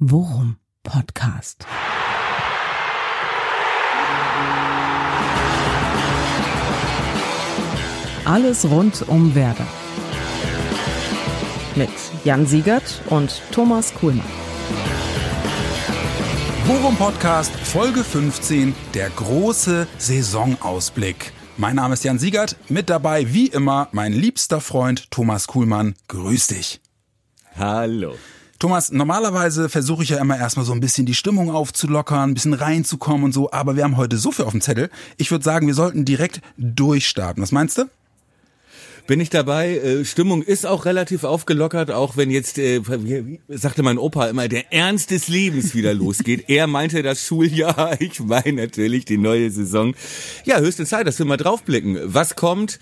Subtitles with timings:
[0.00, 1.64] Worum Podcast.
[8.24, 9.66] Alles rund um Werder.
[11.76, 11.90] Mit
[12.24, 14.26] Jan Siegert und Thomas Kuhlmann.
[16.66, 21.32] Worum Podcast Folge 15, der große Saisonausblick.
[21.56, 25.94] Mein Name ist Jan Siegert, mit dabei wie immer mein liebster Freund Thomas Kuhlmann.
[26.08, 26.80] Grüß dich.
[27.56, 28.16] Hallo.
[28.64, 32.54] Thomas, normalerweise versuche ich ja immer erstmal so ein bisschen die Stimmung aufzulockern, ein bisschen
[32.54, 34.88] reinzukommen und so, aber wir haben heute so viel auf dem Zettel.
[35.18, 37.42] Ich würde sagen, wir sollten direkt durchstarten.
[37.42, 37.90] Was meinst du?
[39.06, 39.76] Bin ich dabei.
[39.76, 44.48] Äh, Stimmung ist auch relativ aufgelockert, auch wenn jetzt, äh, wie sagte mein Opa immer,
[44.48, 46.48] der Ernst des Lebens wieder losgeht.
[46.48, 49.94] er meinte das Schuljahr, ich meine natürlich die neue Saison.
[50.46, 51.98] Ja, höchste Zeit, dass wir mal draufblicken.
[52.02, 52.78] Was kommt?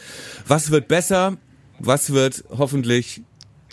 [0.46, 1.38] Was wird besser?
[1.80, 3.22] Was wird hoffentlich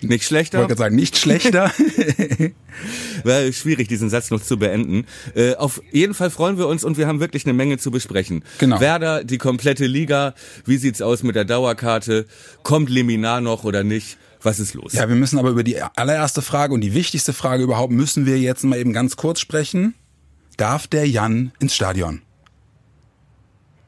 [0.01, 0.59] nicht schlechter.
[0.59, 1.71] Ich wollte sagen, nicht schlechter.
[3.23, 5.05] Wäre schwierig, diesen Satz noch zu beenden.
[5.35, 8.43] Äh, auf jeden Fall freuen wir uns und wir haben wirklich eine Menge zu besprechen.
[8.59, 8.79] Genau.
[8.79, 10.33] Werder, die komplette Liga.
[10.65, 12.25] Wie sieht's aus mit der Dauerkarte?
[12.63, 14.17] Kommt Liminar noch oder nicht?
[14.41, 14.93] Was ist los?
[14.93, 18.39] Ja, wir müssen aber über die allererste Frage und die wichtigste Frage überhaupt müssen wir
[18.39, 19.95] jetzt mal eben ganz kurz sprechen.
[20.55, 22.21] Darf der Jan ins Stadion?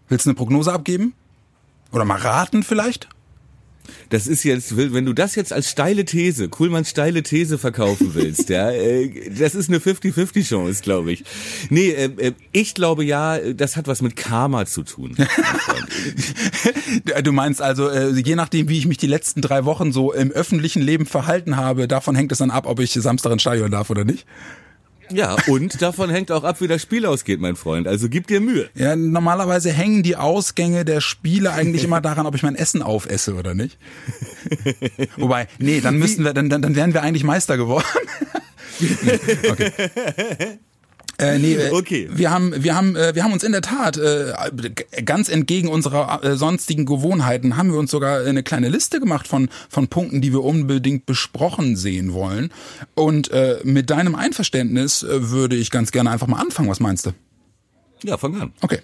[0.10, 1.14] Willst du eine Prognose abgeben?
[1.94, 3.08] Oder mal raten vielleicht?
[4.10, 8.50] Das ist jetzt, wenn du das jetzt als steile These, Kuhlmanns steile These verkaufen willst,
[8.50, 11.24] ja, äh, das ist eine 50-50 Chance, glaube ich.
[11.70, 15.16] Nee, äh, ich glaube ja, das hat was mit Karma zu tun.
[17.24, 20.32] du meinst also, äh, je nachdem, wie ich mich die letzten drei Wochen so im
[20.32, 23.90] öffentlichen Leben verhalten habe, davon hängt es dann ab, ob ich Samstag ins Stadion darf
[23.90, 24.26] oder nicht?
[25.14, 27.88] Ja, und davon hängt auch ab, wie das Spiel ausgeht, mein Freund.
[27.88, 28.70] Also gib dir Mühe.
[28.76, 33.36] Ja, normalerweise hängen die Ausgänge der Spiele eigentlich immer daran, ob ich mein Essen aufesse
[33.36, 33.78] oder nicht.
[35.18, 37.86] Wobei, nee, dann müssten wir, dann, dann, dann wären wir eigentlich Meister geworden.
[39.50, 39.72] okay.
[41.22, 42.10] Äh, nee, äh, okay.
[42.12, 44.34] Wir haben, wir haben, äh, wir haben uns in der Tat äh,
[45.06, 49.50] ganz entgegen unserer äh, sonstigen Gewohnheiten haben wir uns sogar eine kleine Liste gemacht von
[49.70, 52.52] von Punkten, die wir unbedingt besprochen sehen wollen.
[52.96, 56.70] Und äh, mit deinem Einverständnis würde ich ganz gerne einfach mal anfangen.
[56.70, 57.12] Was meinst du?
[58.04, 58.54] Ja, fang an.
[58.62, 58.80] Okay.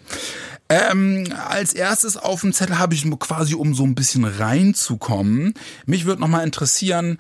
[0.70, 5.54] Ähm, als erstes auf dem Zettel habe ich quasi, um so ein bisschen reinzukommen.
[5.86, 7.18] Mich würde noch mal interessieren,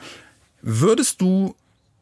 [0.61, 1.55] würdest du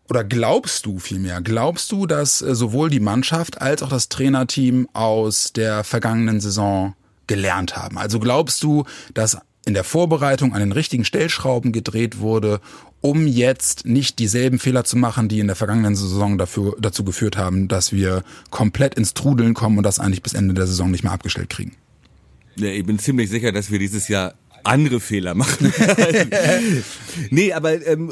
[0.09, 4.88] oder glaubst du vielmehr, glaubst du, dass äh, sowohl die Mannschaft als auch das Trainerteam
[4.93, 6.95] aus der vergangenen Saison
[7.27, 7.97] gelernt haben?
[7.97, 12.61] Also glaubst du, dass in der Vorbereitung an den richtigen Stellschrauben gedreht wurde,
[13.01, 17.35] um jetzt nicht dieselben Fehler zu machen, die in der vergangenen Saison dafür, dazu geführt
[17.35, 21.03] haben, dass wir komplett ins Trudeln kommen und das eigentlich bis Ende der Saison nicht
[21.03, 21.73] mehr abgestellt kriegen?
[22.57, 25.73] Ja, ich bin ziemlich sicher, dass wir dieses Jahr andere Fehler machen.
[27.29, 28.11] nee, aber ähm,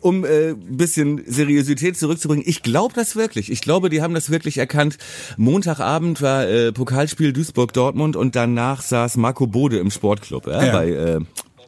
[0.00, 3.50] um äh, bisschen Seriosität zurückzubringen, ich glaube das wirklich.
[3.50, 4.98] Ich glaube, die haben das wirklich erkannt.
[5.36, 10.72] Montagabend war äh, Pokalspiel Duisburg-Dortmund und danach saß Marco Bode im Sportclub ja, ja.
[10.72, 11.20] bei äh,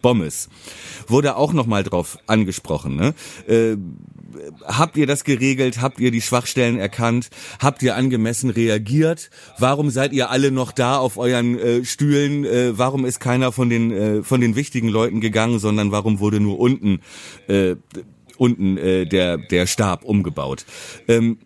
[0.02, 0.48] Bommes.
[1.06, 2.96] Wurde auch nochmal drauf angesprochen.
[2.96, 3.14] Ne?
[3.46, 3.76] Äh,
[4.64, 5.80] habt ihr das geregelt?
[5.80, 7.30] Habt ihr die Schwachstellen erkannt?
[7.58, 9.30] Habt ihr angemessen reagiert?
[9.58, 12.44] Warum seid ihr alle noch da auf euren äh, Stühlen?
[12.44, 16.40] Äh, warum ist keiner von den äh, von den wichtigen Leuten gegangen, sondern warum wurde
[16.40, 17.00] nur unten
[17.48, 17.76] äh,
[18.40, 20.64] unten äh, der, der Stab umgebaut.
[21.06, 21.38] Ähm,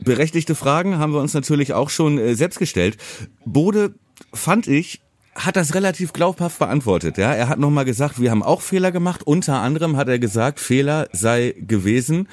[0.00, 2.98] berechtigte Fragen haben wir uns natürlich auch schon äh, selbst gestellt.
[3.44, 3.94] Bode
[4.32, 5.00] fand ich
[5.34, 7.16] hat das relativ glaubhaft beantwortet.
[7.16, 9.22] Ja, er hat nochmal gesagt, wir haben auch Fehler gemacht.
[9.26, 12.28] Unter anderem hat er gesagt, Fehler sei gewesen,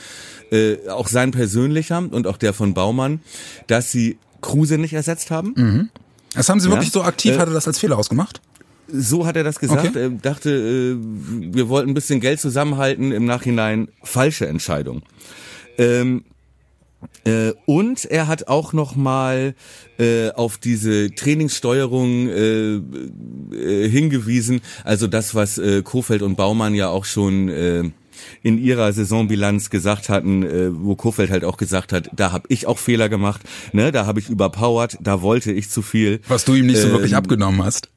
[0.52, 3.22] äh, auch sein persönlicher und auch der von Baumann,
[3.68, 5.54] dass sie Kruse nicht ersetzt haben.
[5.56, 5.90] Mhm.
[6.34, 6.74] Das haben sie ja?
[6.74, 8.42] wirklich so aktiv, äh, hat er das als Fehler ausgemacht?
[8.92, 9.90] So hat er das gesagt.
[9.90, 10.02] Okay.
[10.02, 13.12] Er dachte, äh, wir wollten ein bisschen Geld zusammenhalten.
[13.12, 15.04] Im Nachhinein falsche Entscheidung.
[15.78, 16.24] Ähm,
[17.24, 19.56] äh, und er hat auch noch mal
[19.98, 24.62] äh, auf diese Trainingssteuerung äh, äh, hingewiesen.
[24.84, 27.94] Also das, was äh, Kofeld und Baumann ja auch schon
[28.44, 32.68] in ihrer Saisonbilanz gesagt hatten, äh, wo Kofeld halt auch gesagt hat, da habe ich
[32.68, 33.42] auch Fehler gemacht,
[33.72, 36.22] ne, da habe ich überpowert, da wollte ich zu viel.
[36.28, 37.90] Was du ihm nicht so ähm, wirklich abgenommen hast.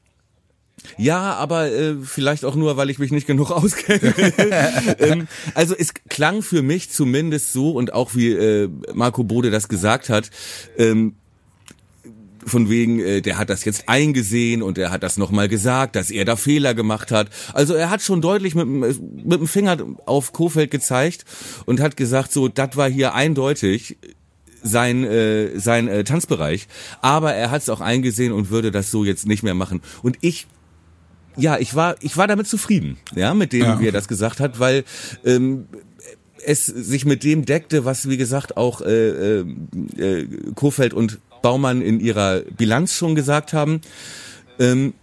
[0.97, 4.13] Ja, aber äh, vielleicht auch nur, weil ich mich nicht genug auskenne.
[4.99, 9.67] ähm, also es klang für mich zumindest so und auch wie äh, Marco Bode das
[9.67, 10.29] gesagt hat,
[10.77, 11.15] ähm,
[12.45, 16.11] von wegen, äh, der hat das jetzt eingesehen und er hat das nochmal gesagt, dass
[16.11, 17.29] er da Fehler gemacht hat.
[17.53, 21.25] Also er hat schon deutlich mit, mit dem Finger auf Kofeld gezeigt
[21.65, 23.97] und hat gesagt, so, das war hier eindeutig
[24.65, 26.67] sein äh, sein äh, Tanzbereich,
[27.01, 29.81] aber er hat es auch eingesehen und würde das so jetzt nicht mehr machen.
[30.01, 30.47] Und ich
[31.37, 33.79] ja, ich war, ich war damit zufrieden, ja, mit dem, ja.
[33.79, 34.83] wie er das gesagt hat, weil
[35.25, 35.65] ähm,
[36.45, 39.45] es sich mit dem deckte, was wie gesagt auch äh, äh,
[39.97, 43.81] äh, Kofeld und Baumann in ihrer Bilanz schon gesagt haben.
[44.59, 44.93] Ähm,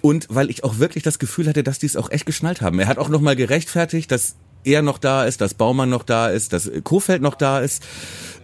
[0.00, 2.78] und weil ich auch wirklich das Gefühl hatte, dass die es auch echt geschnallt haben.
[2.78, 6.52] Er hat auch nochmal gerechtfertigt, dass er noch da ist, dass Baumann noch da ist,
[6.52, 7.82] dass Kofeld noch da ist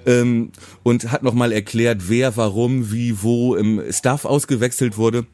[0.07, 0.51] ähm,
[0.83, 5.27] und hat nochmal erklärt, wer, warum, wie, wo im Staff ausgewechselt wurde.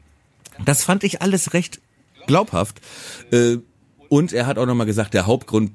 [0.63, 1.81] Das fand ich alles recht
[2.27, 2.81] glaubhaft.
[3.31, 3.57] Äh,
[4.09, 5.71] und er hat auch nochmal gesagt, der Hauptgrund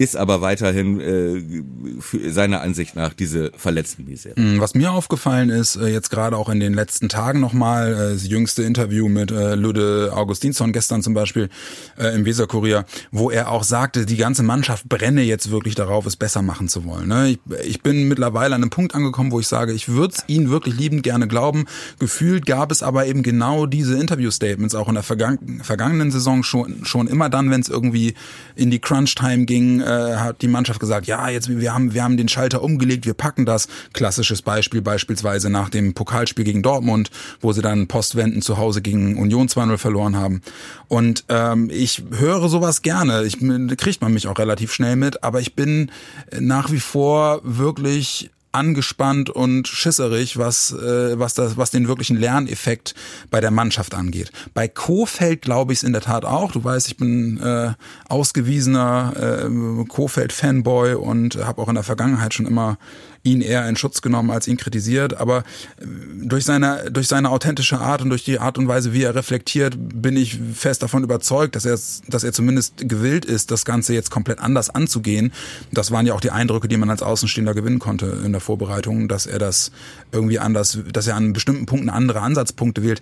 [0.00, 4.32] ist aber weiterhin äh, seiner Ansicht nach diese verletzten Misere.
[4.40, 8.12] Mm, was mir aufgefallen ist, äh, jetzt gerade auch in den letzten Tagen nochmal, äh,
[8.14, 11.50] das jüngste Interview mit äh, Lude Augustinsson gestern zum Beispiel
[11.98, 16.16] äh, im Weserkurier, wo er auch sagte, die ganze Mannschaft brenne jetzt wirklich darauf, es
[16.16, 17.06] besser machen zu wollen.
[17.06, 17.32] Ne?
[17.32, 20.48] Ich, ich bin mittlerweile an einem Punkt angekommen, wo ich sage, ich würde es ihnen
[20.48, 21.66] wirklich liebend gerne glauben.
[21.98, 26.86] Gefühlt gab es aber eben genau diese Interview-Statements auch in der vergangen, vergangenen Saison schon,
[26.86, 28.14] schon immer dann, wenn es irgendwie
[28.56, 32.16] in die Crunch-Time ging, äh, hat die Mannschaft gesagt, ja, jetzt wir haben wir haben
[32.16, 33.68] den Schalter umgelegt, wir packen das.
[33.92, 37.10] Klassisches Beispiel beispielsweise nach dem Pokalspiel gegen Dortmund,
[37.40, 40.42] wo sie dann Postwenden zu Hause gegen Union 2-0 verloren haben.
[40.88, 43.24] Und ähm, ich höre sowas gerne.
[43.24, 43.38] Ich
[43.76, 45.90] kriegt man mich auch relativ schnell mit, aber ich bin
[46.38, 52.94] nach wie vor wirklich angespannt und schisserig, was äh, was das was den wirklichen Lerneffekt
[53.30, 54.32] bei der Mannschaft angeht.
[54.54, 56.52] Bei Kofeld glaube ich es in der Tat auch.
[56.52, 57.72] Du weißt, ich bin äh,
[58.08, 62.78] ausgewiesener äh, Kofeld Fanboy und habe auch in der Vergangenheit schon immer
[63.22, 65.18] ihn eher in Schutz genommen als ihn kritisiert.
[65.18, 65.84] Aber äh,
[66.22, 69.76] durch seine, durch seine authentische Art und durch die Art und Weise, wie er reflektiert,
[69.78, 71.78] bin ich fest davon überzeugt, dass er,
[72.08, 75.32] dass er zumindest gewillt ist, das Ganze jetzt komplett anders anzugehen.
[75.72, 79.08] Das waren ja auch die Eindrücke, die man als Außenstehender gewinnen konnte in der Vorbereitung,
[79.08, 79.70] dass er das
[80.12, 83.00] irgendwie anders, dass er an bestimmten Punkten andere Ansatzpunkte wählt.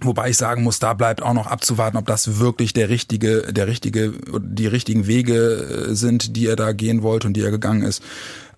[0.00, 3.66] Wobei ich sagen muss, da bleibt auch noch abzuwarten, ob das wirklich der richtige, der
[3.66, 7.82] richtige, die richtigen Wege äh, sind, die er da gehen wollte und die er gegangen
[7.82, 8.02] ist.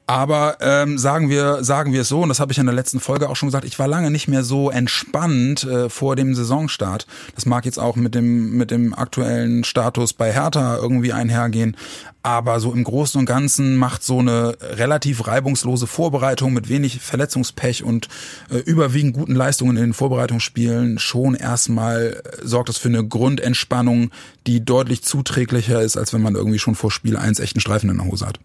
[0.07, 3.01] Aber ähm, sagen wir sagen wir es so, und das habe ich in der letzten
[3.01, 7.07] Folge auch schon gesagt, ich war lange nicht mehr so entspannt äh, vor dem Saisonstart.
[7.35, 11.75] Das mag jetzt auch mit dem mit dem aktuellen Status bei Hertha irgendwie einhergehen,
[12.23, 17.83] aber so im Großen und Ganzen macht so eine relativ reibungslose Vorbereitung mit wenig Verletzungspech
[17.83, 18.09] und
[18.51, 24.11] äh, überwiegend guten Leistungen in den Vorbereitungsspielen schon erstmal äh, sorgt das für eine Grundentspannung,
[24.47, 27.97] die deutlich zuträglicher ist, als wenn man irgendwie schon vor Spiel eins echten Streifen in
[27.97, 28.39] der Hose hat.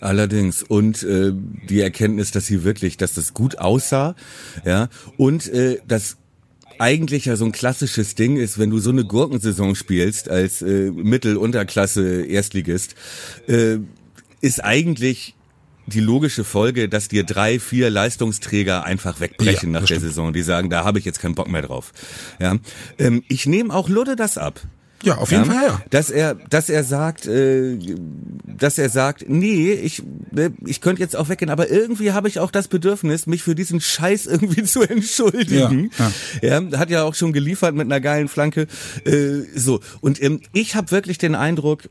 [0.00, 1.32] Allerdings und äh,
[1.68, 4.14] die Erkenntnis, dass sie wirklich, dass das gut aussah,
[4.64, 6.16] ja und äh, das
[6.78, 10.90] eigentlich ja so ein klassisches Ding ist, wenn du so eine Gurkensaison spielst als äh,
[10.90, 12.94] Mittel-Unterklasse Erstligist,
[13.46, 13.78] äh,
[14.40, 15.34] ist eigentlich
[15.86, 20.02] die logische Folge, dass dir drei, vier Leistungsträger einfach wegbrechen ja, nach der stimmt.
[20.02, 20.32] Saison.
[20.32, 21.92] Die sagen, da habe ich jetzt keinen Bock mehr drauf.
[22.38, 22.56] Ja,
[22.98, 24.60] ähm, ich nehme auch Ludde das ab.
[25.02, 25.82] Ja, auf jeden ja, Fall, ja.
[25.90, 27.78] Dass er, dass er sagt, äh,
[28.44, 30.02] dass er sagt, nee, ich,
[30.36, 33.54] äh, ich könnte jetzt auch weggehen, aber irgendwie habe ich auch das Bedürfnis, mich für
[33.54, 35.90] diesen Scheiß irgendwie zu entschuldigen.
[35.98, 36.12] Ja,
[36.42, 36.60] ja.
[36.60, 38.66] ja hat ja auch schon geliefert mit einer geilen Flanke.
[39.04, 41.88] Äh, so und ähm, ich habe wirklich den Eindruck,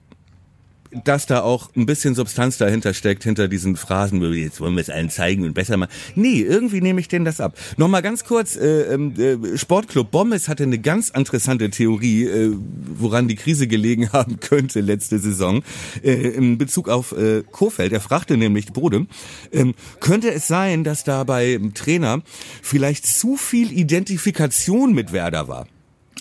[0.91, 4.89] dass da auch ein bisschen Substanz dahinter steckt, hinter diesen Phrasen, jetzt wollen wir es
[4.89, 5.91] allen zeigen und besser machen.
[6.15, 7.57] Nee, irgendwie nehme ich denen das ab.
[7.77, 12.55] Nochmal ganz kurz, äh, ähm, äh, Sportclub Bommes hatte eine ganz interessante Theorie, äh,
[12.95, 15.63] woran die Krise gelegen haben könnte letzte Saison,
[16.03, 17.93] äh, in Bezug auf äh, Kofeld.
[17.93, 19.07] Er fragte nämlich Bode,
[19.51, 19.65] äh,
[19.99, 22.21] könnte es sein, dass da beim Trainer
[22.61, 25.67] vielleicht zu viel Identifikation mit Werder war?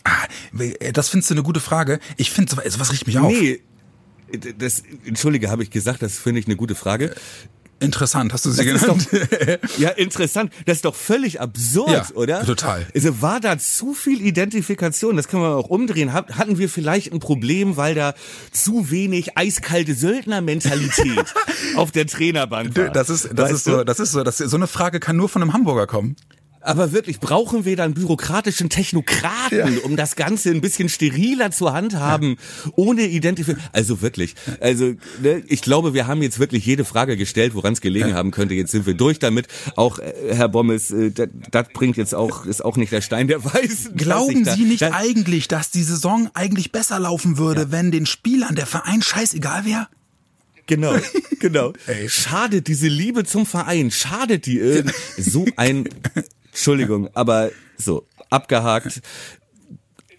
[0.05, 0.27] Ah,
[0.93, 1.99] das findest du eine gute Frage.
[2.17, 3.31] Ich finde, sowas riecht mich auf.
[3.31, 3.61] Nee,
[4.59, 7.15] das, entschuldige, habe ich gesagt, das finde ich eine gute Frage.
[7.81, 9.09] Interessant, hast du sie das genannt?
[9.13, 10.53] Doch, ja, interessant.
[10.67, 12.45] Das ist doch völlig absurd, ja, oder?
[12.45, 12.85] Total.
[12.93, 16.13] Also war da zu viel Identifikation, das können wir auch umdrehen.
[16.13, 18.15] Hatten wir vielleicht ein Problem, weil da
[18.51, 21.35] zu wenig eiskalte Söldnermentalität
[21.77, 22.89] auf der Trainerbank war?
[22.89, 25.43] Das ist, das ist so, das ist so, das, so eine Frage kann nur von
[25.43, 26.17] einem Hamburger kommen.
[26.61, 29.83] Aber wirklich, brauchen wir dann bürokratischen Technokraten, ja.
[29.85, 32.73] um das Ganze ein bisschen steriler zu handhaben, ja.
[32.77, 33.71] ohne Identifikation?
[33.73, 37.81] Also wirklich, also ne, ich glaube, wir haben jetzt wirklich jede Frage gestellt, woran es
[37.81, 38.15] gelegen ja.
[38.15, 38.55] haben könnte.
[38.55, 39.47] Jetzt sind wir durch damit.
[39.77, 43.45] Auch äh, Herr Bommes, äh, das bringt jetzt auch, ist auch nicht der Stein der
[43.45, 43.97] Weisen.
[43.97, 48.57] Glauben Sie nicht da, eigentlich, dass die Saison eigentlich besser laufen würde, wenn den Spielern
[48.57, 49.89] der Verein scheißegal wäre?
[50.69, 50.95] Genau,
[51.41, 51.73] genau.
[51.87, 52.09] Ey.
[52.09, 54.85] Schadet diese Liebe zum Verein, schadet die äh,
[55.17, 55.89] so ein
[56.59, 59.01] Entschuldigung, aber so, abgehakt.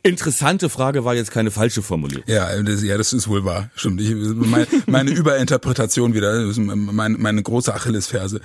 [0.03, 2.23] interessante Frage war jetzt keine falsche Formulierung.
[2.27, 3.69] Ja, das, ja, das ist wohl wahr.
[3.75, 3.99] Stimmt.
[3.99, 8.39] Ich, meine, meine Überinterpretation wieder, meine, meine große Achillesferse.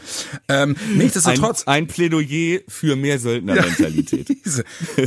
[0.49, 1.69] Ähm, nichtsdestotrotz.
[1.69, 4.29] Ein, ein Plädoyer für mehr Söldnermentalität.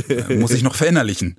[0.08, 1.36] Ja, muss ich noch verinnerlichen.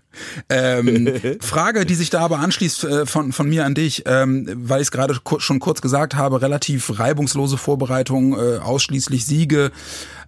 [0.50, 4.82] Ähm, Frage, die sich da aber anschließt äh, von, von mir an dich, ähm, weil
[4.82, 9.72] ich es gerade schon kurz gesagt habe, relativ reibungslose Vorbereitung, äh, ausschließlich Siege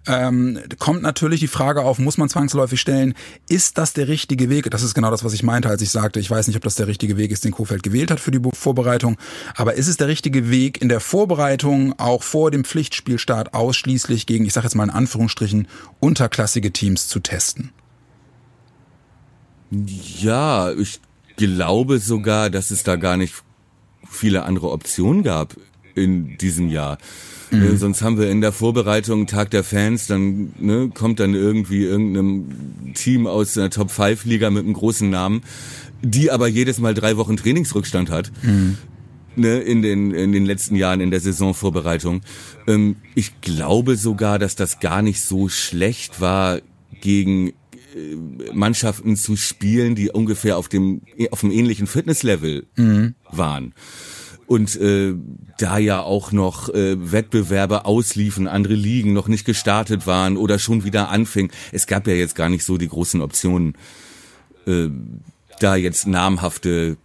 [0.06, 3.14] ähm, kommt natürlich die Frage auf, muss man zwangsläufig stellen,
[3.48, 4.70] ist das der richtige Weg?
[4.70, 6.74] Das ist genau das, was ich meinte, als ich sagte, ich weiß nicht, ob das
[6.74, 9.16] der richtige Weg ist, den Kofeld gewählt hat für die Vorbereitung,
[9.54, 14.44] aber ist es der richtige Weg in der Vorbereitung auch vor dem Pflichtspielstart ausschließlich gegen,
[14.44, 15.68] ich sage jetzt mal in Anführungsstrichen,
[16.00, 17.70] unterklassige Teams zu testen?
[19.70, 21.00] Ja, ich
[21.36, 23.34] glaube sogar, dass es da gar nicht
[24.08, 25.56] viele andere Optionen gab
[25.94, 26.98] in diesem Jahr.
[27.52, 27.76] Mhm.
[27.76, 32.94] Sonst haben wir in der Vorbereitung Tag der Fans, dann ne, kommt dann irgendwie irgendeinem
[32.94, 35.42] Team aus der Top 5 Liga mit einem großen Namen,
[36.02, 38.32] die aber jedes Mal drei Wochen Trainingsrückstand hat.
[38.42, 38.78] Mhm.
[39.34, 42.20] Ne, in den in den letzten Jahren in der Saisonvorbereitung.
[42.66, 46.60] Ähm, ich glaube sogar, dass das gar nicht so schlecht war
[47.00, 53.14] gegen äh, Mannschaften zu spielen, die ungefähr auf dem auf einem ähnlichen Fitnesslevel mhm.
[53.30, 53.72] waren
[54.46, 55.14] und äh,
[55.58, 60.84] da ja auch noch äh, Wettbewerbe ausliefen, andere Ligen noch nicht gestartet waren oder schon
[60.84, 61.50] wieder anfing.
[61.70, 63.74] Es gab ja jetzt gar nicht so die großen Optionen,
[64.66, 64.88] äh,
[65.60, 66.96] da jetzt namhafte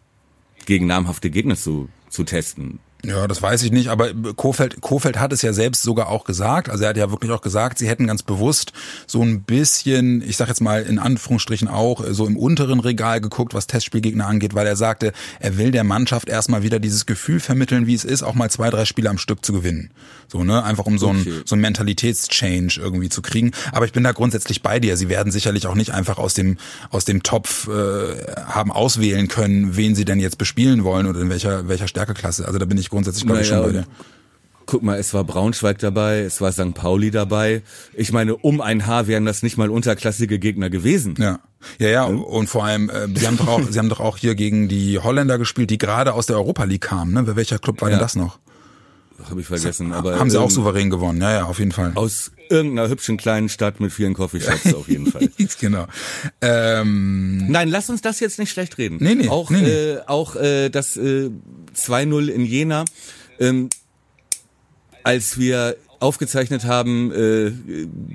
[0.66, 2.80] gegen namhafte Gegner zu zu testen.
[3.06, 6.70] Ja, das weiß ich nicht, aber Kofeld, Kofeld hat es ja selbst sogar auch gesagt.
[6.70, 8.74] Also er hat ja wirklich auch gesagt, sie hätten ganz bewusst
[9.06, 13.54] so ein bisschen, ich sag jetzt mal in Anführungsstrichen auch, so im unteren Regal geguckt,
[13.54, 17.86] was Testspielgegner angeht, weil er sagte, er will der Mannschaft erstmal wieder dieses Gefühl vermitteln,
[17.86, 19.92] wie es ist, auch mal zwei, drei Spiele am Stück zu gewinnen.
[20.28, 20.64] So, ne?
[20.64, 21.20] Einfach um so, okay.
[21.20, 23.52] ein, so ein Mentalitätschange irgendwie zu kriegen.
[23.72, 24.98] Aber ich bin da grundsätzlich bei dir.
[24.98, 26.58] Sie werden sicherlich auch nicht einfach aus dem,
[26.90, 31.30] aus dem Topf äh, haben auswählen können, wen sie denn jetzt bespielen wollen oder in
[31.30, 32.46] welcher, welcher Stärkeklasse.
[32.46, 33.84] Also da bin ich grundsätzlich, glaube ich, schon bei.
[34.66, 36.74] Guck mal, es war Braunschweig dabei, es war St.
[36.74, 37.62] Pauli dabei.
[37.94, 41.16] Ich meine, um ein Haar wären das nicht mal unterklassige Gegner gewesen.
[41.18, 41.40] Ja.
[41.80, 44.36] Ja, ja, und vor allem, äh, sie haben doch auch, sie haben doch auch hier
[44.36, 47.36] gegen die Holländer gespielt, die gerade aus der Europa League kamen, ne?
[47.36, 47.96] Welcher Club war ja.
[47.96, 48.40] denn das noch?
[49.30, 49.94] Habe ich vergessen.
[49.94, 51.92] Aber haben sie auch souverän gewonnen, ja, ja, auf jeden Fall.
[51.96, 55.30] Aus irgendeiner hübschen kleinen Stadt mit vielen Coffeeshops auf jeden Fall.
[55.60, 55.88] genau.
[56.42, 58.98] Ähm, Nein, lass uns das jetzt nicht schlecht reden.
[59.00, 59.28] Nee, nee.
[59.30, 59.70] Auch, nee, nee.
[59.70, 61.30] Äh, auch äh, das äh,
[61.76, 62.86] 2-0 in Jena.
[63.40, 63.70] Ähm,
[65.04, 67.52] als wir aufgezeichnet haben, äh,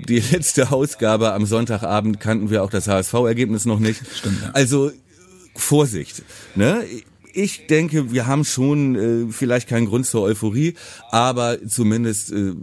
[0.07, 4.01] die letzte Ausgabe am Sonntagabend kannten wir auch das HSV-Ergebnis noch nicht.
[4.15, 4.51] Stimmt, ja.
[4.53, 4.91] Also
[5.55, 6.23] Vorsicht.
[6.55, 6.83] Ne?
[7.33, 8.95] Ich denke, wir haben schon
[9.29, 10.75] äh, vielleicht keinen Grund zur Euphorie,
[11.09, 12.53] aber zumindest äh,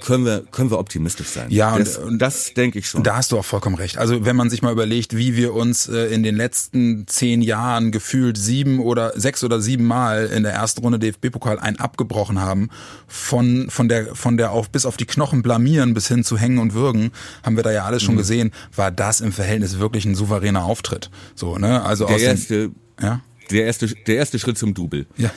[0.00, 1.50] können wir können wir optimistisch sein.
[1.50, 3.04] Ja, das, und das denke ich schon.
[3.04, 3.96] Da hast du auch vollkommen recht.
[3.96, 7.92] Also wenn man sich mal überlegt, wie wir uns äh, in den letzten zehn Jahren
[7.92, 12.70] gefühlt sieben oder sechs oder sieben Mal in der ersten Runde DFB-Pokal ein abgebrochen haben,
[13.06, 16.58] von von der von der auf bis auf die Knochen blamieren bis hin zu hängen
[16.58, 17.12] und würgen,
[17.44, 18.18] haben wir da ja alles schon mhm.
[18.18, 18.50] gesehen.
[18.74, 21.10] War das im Verhältnis wirklich ein souveräner Auftritt?
[21.36, 21.82] So ne?
[21.84, 23.20] Also der aus erste, dem, ja
[23.50, 25.06] der erste, der erste Schritt zum Double.
[25.16, 25.30] Ja,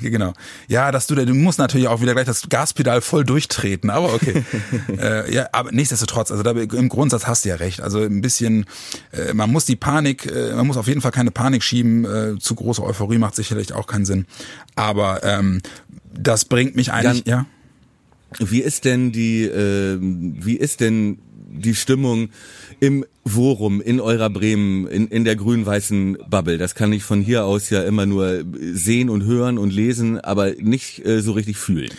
[0.00, 0.32] genau.
[0.66, 4.44] Ja, dass du, du musst natürlich auch wieder gleich das Gaspedal voll durchtreten, aber okay.
[4.98, 7.80] äh, ja, aber nichtsdestotrotz, also da, im Grundsatz hast du ja recht.
[7.80, 8.64] Also ein bisschen,
[9.12, 12.04] äh, man muss die Panik, äh, man muss auf jeden Fall keine Panik schieben.
[12.04, 14.26] Äh, zu große Euphorie macht sicherlich auch keinen Sinn.
[14.74, 15.60] Aber ähm,
[16.12, 17.46] das bringt mich eigentlich, Jan,
[18.38, 18.46] ja.
[18.46, 21.18] Wie ist denn die, äh, wie ist denn
[21.48, 22.30] die Stimmung
[22.80, 26.58] im Worum, in eurer Bremen, in, in der grün-weißen Bubble.
[26.58, 30.52] Das kann ich von hier aus ja immer nur sehen und hören und lesen, aber
[30.60, 31.90] nicht äh, so richtig fühlen.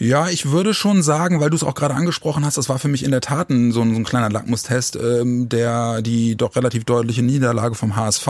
[0.00, 2.88] Ja, ich würde schon sagen, weil du es auch gerade angesprochen hast, das war für
[2.88, 6.56] mich in der Tat ein, so, ein, so ein kleiner Lackmustest, ähm, der die doch
[6.56, 8.26] relativ deutliche Niederlage vom HSV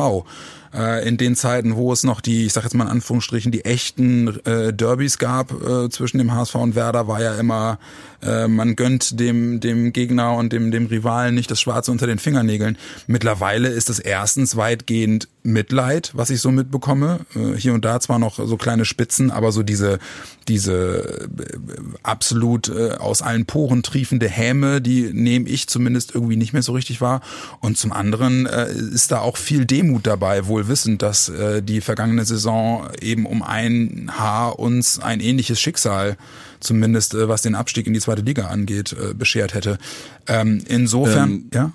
[0.75, 3.65] äh, in den Zeiten, wo es noch die, ich sag jetzt mal in Anführungsstrichen, die
[3.65, 7.79] echten äh, Derbys gab äh, zwischen dem HSV und Werder, war ja immer,
[8.23, 12.19] äh, man gönnt dem, dem Gegner und dem, dem Rivalen nicht das Schwarze unter den
[12.19, 12.79] Fingernägeln.
[13.07, 17.21] Mittlerweile ist es erstens weitgehend Mitleid, was ich so mitbekomme.
[17.35, 19.99] Äh, hier und da zwar noch so kleine Spitzen, aber so diese,
[20.47, 21.57] diese äh,
[22.03, 26.73] absolut äh, aus allen Poren triefende Häme, die nehme ich zumindest irgendwie nicht mehr so
[26.73, 27.21] richtig wahr.
[27.61, 31.31] Und zum anderen ist da auch viel Demut dabei, wohl wissend, dass
[31.63, 36.17] die vergangene Saison eben um ein Haar uns ein ähnliches Schicksal
[36.61, 39.79] zumindest was den Abstieg in die zweite Liga angeht, beschert hätte.
[40.27, 41.73] Ähm, insofern, ähm, ja.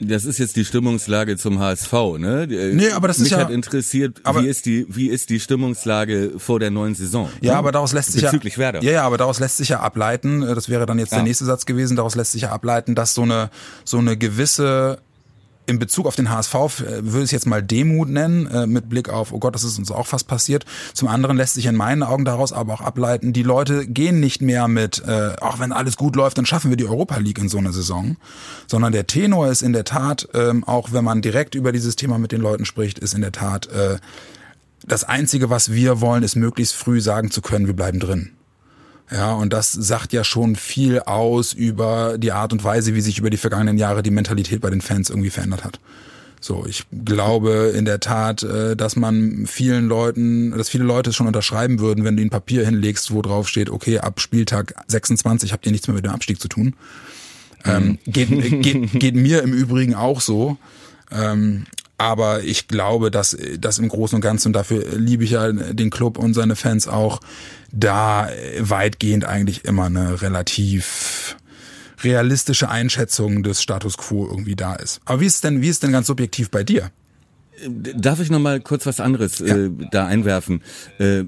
[0.00, 2.46] Das ist jetzt die Stimmungslage zum HSV, ne?
[2.46, 3.44] Nee, aber das Mich ist ja.
[3.44, 7.28] hat interessiert, aber, wie ist die, wie ist die Stimmungslage vor der neuen Saison?
[7.40, 7.58] Ja, ne?
[7.58, 8.58] aber daraus lässt sich Bezüglich ja.
[8.60, 8.82] Werder.
[8.82, 11.18] Ja, ja, aber daraus lässt sich ja ableiten, äh, das wäre dann jetzt ja.
[11.18, 13.50] der nächste Satz gewesen, daraus lässt sich ja ableiten, dass so eine,
[13.84, 15.00] so eine gewisse
[15.68, 18.88] in Bezug auf den HSV äh, würde ich es jetzt mal Demut nennen, äh, mit
[18.88, 20.64] Blick auf, oh Gott, das ist uns auch fast passiert.
[20.94, 24.40] Zum anderen lässt sich in meinen Augen daraus aber auch ableiten, die Leute gehen nicht
[24.40, 27.48] mehr mit, äh, auch wenn alles gut läuft, dann schaffen wir die Europa League in
[27.48, 28.16] so einer Saison,
[28.66, 32.18] sondern der Tenor ist in der Tat, ähm, auch wenn man direkt über dieses Thema
[32.18, 33.98] mit den Leuten spricht, ist in der Tat, äh,
[34.86, 38.37] das Einzige, was wir wollen, ist möglichst früh sagen zu können, wir bleiben drin.
[39.10, 43.18] Ja, und das sagt ja schon viel aus über die Art und Weise, wie sich
[43.18, 45.80] über die vergangenen Jahre die Mentalität bei den Fans irgendwie verändert hat.
[46.40, 51.16] So, ich glaube in der Tat, äh, dass man vielen Leuten, dass viele Leute es
[51.16, 55.52] schon unterschreiben würden, wenn du ihnen Papier hinlegst, wo drauf steht, okay, ab Spieltag 26
[55.52, 56.74] habt ihr nichts mehr mit dem Abstieg zu tun.
[57.64, 58.12] Ähm, mhm.
[58.12, 60.58] geht, geht, geht mir im Übrigen auch so.
[61.10, 61.64] Ähm,
[61.96, 65.90] aber ich glaube, dass das im Großen und Ganzen, und dafür liebe ich ja den
[65.90, 67.20] Club und seine Fans auch,
[67.72, 71.36] da weitgehend eigentlich immer eine relativ
[72.02, 75.00] realistische Einschätzung des Status quo irgendwie da ist.
[75.04, 76.90] Aber wie ist denn, wie ist denn ganz subjektiv bei dir?
[77.66, 79.56] Darf ich noch mal kurz was anderes ja.
[79.56, 80.62] äh, da einwerfen?
[80.98, 81.24] Äh,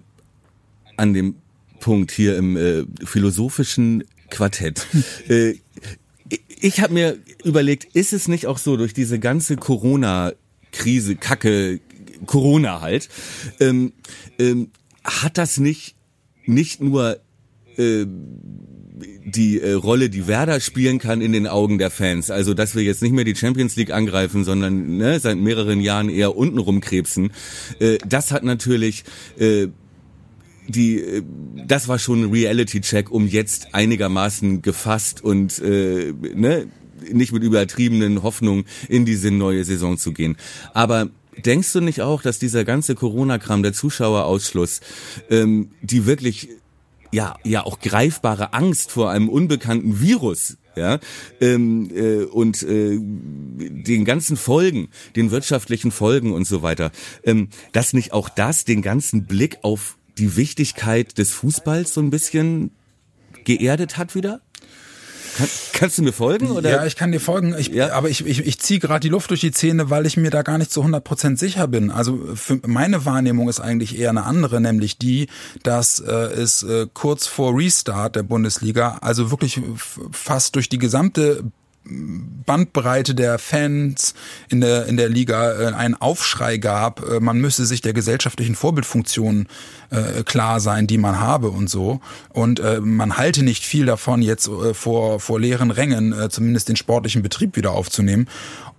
[0.97, 1.37] an dem
[1.81, 4.87] Punkt hier im äh, philosophischen Quartett.
[5.29, 5.55] äh,
[6.61, 10.33] ich habe mir überlegt, ist es nicht auch so durch diese ganze Corona
[10.73, 11.81] Krise, Kacke,
[12.27, 13.09] Corona halt,
[13.59, 13.93] ähm,
[14.39, 14.71] ähm,
[15.03, 15.97] hat das nicht
[16.51, 17.19] nicht nur
[17.77, 18.07] äh,
[19.25, 22.31] die äh, Rolle, die Werder spielen kann in den Augen der Fans.
[22.31, 26.09] Also, dass wir jetzt nicht mehr die Champions League angreifen, sondern ne, seit mehreren Jahren
[26.09, 27.33] eher unten rumkrebsen.
[27.79, 29.05] Äh, das hat natürlich
[29.39, 29.69] äh,
[30.69, 31.23] die, äh,
[31.67, 36.67] das war schon ein Reality-Check, um jetzt einigermaßen gefasst und äh, ne,
[37.13, 40.37] nicht mit übertriebenen Hoffnungen in diese neue Saison zu gehen.
[40.75, 44.81] Aber denkst du nicht auch, dass dieser ganze Corona-Kram, der Zuschauerausschluss,
[45.31, 46.49] ähm, die wirklich
[47.13, 51.01] ja ja auch greifbare Angst vor einem unbekannten Virus ja
[51.41, 56.93] ähm, äh, und äh, den ganzen Folgen, den wirtschaftlichen Folgen und so weiter,
[57.25, 62.11] ähm, dass nicht auch das den ganzen Blick auf die Wichtigkeit des Fußballs so ein
[62.11, 62.71] bisschen
[63.45, 64.41] geerdet hat wieder?
[65.41, 66.51] Kann, kannst du mir folgen?
[66.51, 66.71] Oder?
[66.71, 67.55] Ja, ich kann dir folgen.
[67.59, 67.93] Ich, ja?
[67.93, 70.43] Aber ich, ich, ich ziehe gerade die Luft durch die Zähne, weil ich mir da
[70.43, 71.91] gar nicht zu 100% sicher bin.
[71.91, 75.29] Also für meine Wahrnehmung ist eigentlich eher eine andere, nämlich die,
[75.63, 79.63] dass äh, es äh, kurz vor Restart der Bundesliga, also wirklich
[80.11, 81.43] fast durch die gesamte
[81.85, 84.15] Bandbreite der Fans
[84.49, 88.55] in der, in der Liga äh, einen Aufschrei gab, äh, man müsse sich der gesellschaftlichen
[88.55, 89.49] Vorbildfunktion
[89.91, 92.01] äh, klar sein, die man habe und so.
[92.29, 96.69] Und äh, man halte nicht viel davon, jetzt äh, vor, vor leeren Rängen äh, zumindest
[96.69, 98.29] den sportlichen Betrieb wieder aufzunehmen.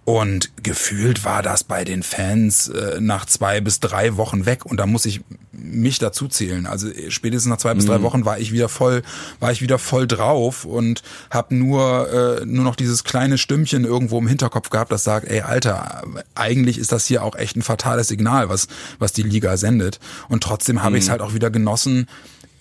[0.04, 4.66] Und gefühlt war das bei den Fans äh, nach zwei bis drei Wochen weg.
[4.66, 5.22] Und da muss ich
[5.64, 6.66] mich dazu zählen.
[6.66, 8.04] Also spätestens nach zwei bis drei mhm.
[8.04, 9.04] Wochen war ich wieder voll,
[9.40, 14.18] war ich wieder voll drauf und habe nur äh, nur noch dieses kleine Stimmchen irgendwo
[14.18, 16.04] im Hinterkopf gehabt, das sagt, ey Alter,
[16.36, 18.68] eigentlich ist das hier auch echt ein fatales Signal, was
[19.00, 20.00] was die Liga sendet.
[20.30, 20.98] Und trotzdem habe mhm.
[20.98, 22.08] ich es halt auch wieder genossen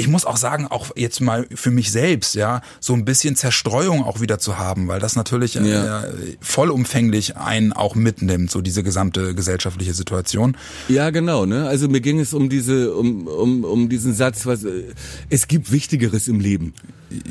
[0.00, 4.02] ich muss auch sagen, auch jetzt mal für mich selbst, ja, so ein bisschen Zerstreuung
[4.02, 6.04] auch wieder zu haben, weil das natürlich äh, ja.
[6.04, 10.56] äh, vollumfänglich einen auch mitnimmt, so diese gesamte gesellschaftliche Situation.
[10.88, 11.68] Ja, genau, ne?
[11.68, 14.84] Also mir ging es um diese, um, um, um diesen Satz, was äh,
[15.28, 16.72] es gibt Wichtigeres im Leben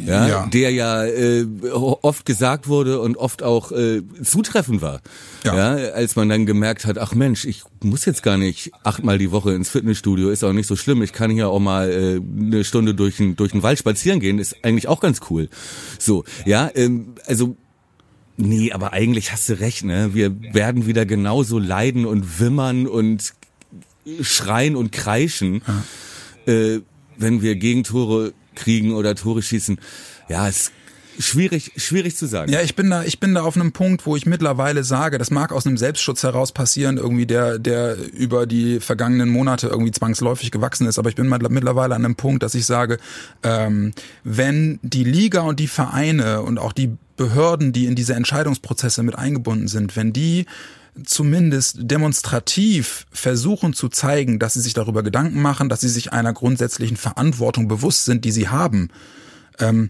[0.06, 0.46] ja, ja.
[0.48, 5.02] der ja äh, oft gesagt wurde und oft auch äh, zutreffend war.
[5.44, 5.78] Ja.
[5.78, 5.92] ja.
[5.92, 9.54] Als man dann gemerkt hat, ach Mensch, ich muss jetzt gar nicht achtmal die Woche
[9.54, 11.02] ins Fitnessstudio, ist auch nicht so schlimm.
[11.02, 14.39] Ich kann hier auch mal äh, eine Stunde durch den, durch den Wald spazieren gehen,
[14.39, 15.50] ist eigentlich auch ganz cool.
[15.98, 17.56] So, ja, ähm, also
[18.41, 20.13] Nee, aber eigentlich hast du recht, ne?
[20.13, 23.34] Wir werden wieder genauso leiden und wimmern und
[24.22, 25.62] schreien und kreischen,
[26.45, 26.80] äh,
[27.17, 29.78] wenn wir Gegentore kriegen oder Tore schießen.
[30.30, 30.72] Ja, es
[31.22, 32.50] Schwierig, schwierig zu sagen.
[32.50, 35.32] Ja, ich bin da, ich bin da auf einem Punkt, wo ich mittlerweile sage, das
[35.32, 40.50] mag aus einem Selbstschutz heraus passieren, irgendwie der, der über die vergangenen Monate irgendwie zwangsläufig
[40.50, 40.98] gewachsen ist.
[40.98, 43.00] Aber ich bin mittlerweile an einem Punkt, dass ich sage,
[43.44, 43.92] ähm,
[44.24, 49.18] wenn die Liga und die Vereine und auch die Behörden, die in diese Entscheidungsprozesse mit
[49.18, 50.46] eingebunden sind, wenn die
[51.04, 56.32] zumindest demonstrativ versuchen zu zeigen, dass sie sich darüber Gedanken machen, dass sie sich einer
[56.32, 58.90] grundsätzlichen Verantwortung bewusst sind, die sie haben,
[59.60, 59.90] ähm,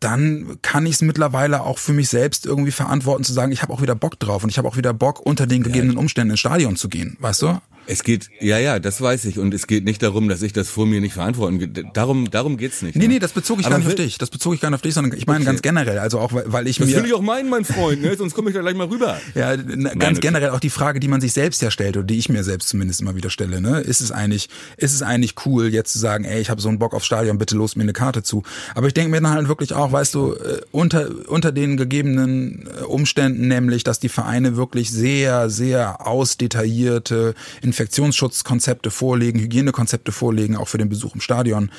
[0.00, 3.72] dann kann ich es mittlerweile auch für mich selbst irgendwie verantworten zu sagen, ich habe
[3.72, 6.40] auch wieder Bock drauf und ich habe auch wieder Bock, unter den gegebenen Umständen ins
[6.40, 7.60] Stadion zu gehen, weißt du?
[7.90, 9.38] Es geht, ja, ja, das weiß ich.
[9.38, 11.72] Und es geht nicht darum, dass ich das vor mir nicht verantworten.
[11.94, 12.96] Darum, darum geht's nicht.
[12.96, 13.14] Nee, ne?
[13.14, 14.18] nee, das bezog ich Aber gar nicht auf dich.
[14.18, 15.46] Das bezog ich gar nicht auf dich, sondern ich meine Okay.
[15.46, 15.98] ganz generell.
[15.98, 16.96] Also auch, weil ich Das mir.
[16.96, 18.14] will ich auch meinen, mein Freund, ne?
[18.16, 19.18] sonst komme ich da gleich mal rüber.
[19.34, 22.18] Ja, n- ganz generell auch die Frage, die man sich selbst ja stellt oder die
[22.18, 23.60] ich mir selbst zumindest immer wieder stelle.
[23.62, 23.80] Ne?
[23.80, 26.78] Ist es eigentlich, ist es eigentlich cool, jetzt zu sagen, ey, ich habe so einen
[26.78, 28.42] Bock aufs Stadion, bitte los mir eine Karte zu.
[28.74, 32.68] Aber ich denke mir dann halt wirklich auch, weißt du, äh, unter unter den gegebenen
[32.80, 37.34] äh, Umständen, nämlich, dass die Vereine wirklich sehr, sehr ausdetaillierte
[37.78, 41.70] Infektionsschutzkonzepte vorlegen, Hygienekonzepte vorlegen, auch für den Besuch im Stadion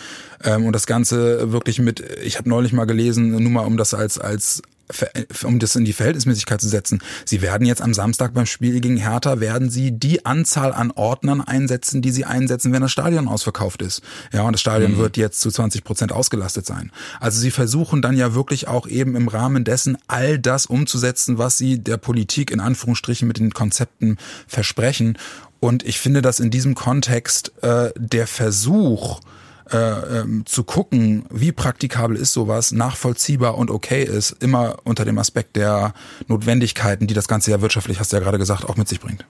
[0.43, 1.99] ähm, und das Ganze wirklich mit.
[2.23, 4.61] Ich habe neulich mal gelesen, nur mal um das als als
[5.43, 6.99] um das in die Verhältnismäßigkeit zu setzen.
[7.25, 11.41] Sie werden jetzt am Samstag beim Spiel gegen Hertha, werden sie die Anzahl an Ordnern
[11.41, 14.01] einsetzen, die sie einsetzen, wenn das Stadion ausverkauft ist.
[14.33, 16.91] Ja, und das Stadion wird jetzt zu 20 Prozent ausgelastet sein.
[17.19, 21.57] Also sie versuchen dann ja wirklich auch eben im Rahmen dessen all das umzusetzen, was
[21.57, 25.17] sie der Politik in Anführungsstrichen mit den Konzepten versprechen.
[25.59, 29.19] Und ich finde, dass in diesem Kontext äh, der Versuch,
[29.71, 35.17] äh, ähm, zu gucken, wie praktikabel ist sowas, nachvollziehbar und okay ist, immer unter dem
[35.17, 35.93] Aspekt der
[36.27, 39.25] Notwendigkeiten, die das Ganze ja wirtschaftlich, hast du ja gerade gesagt, auch mit sich bringt.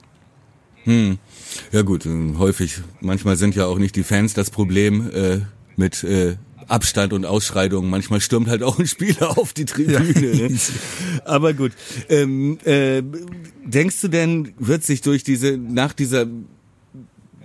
[1.72, 5.42] Ja gut, äh, häufig, manchmal sind ja auch nicht die Fans das Problem äh,
[5.76, 6.36] mit äh,
[6.68, 7.90] Abstand und Ausschreitungen.
[7.90, 10.50] Manchmal stürmt halt auch ein Spieler auf die Tribüne.
[10.50, 10.60] Ne?
[11.26, 11.72] Aber gut.
[12.10, 13.02] Ähm, äh,
[13.66, 16.28] denkst du denn, wird sich durch diese, nach dieser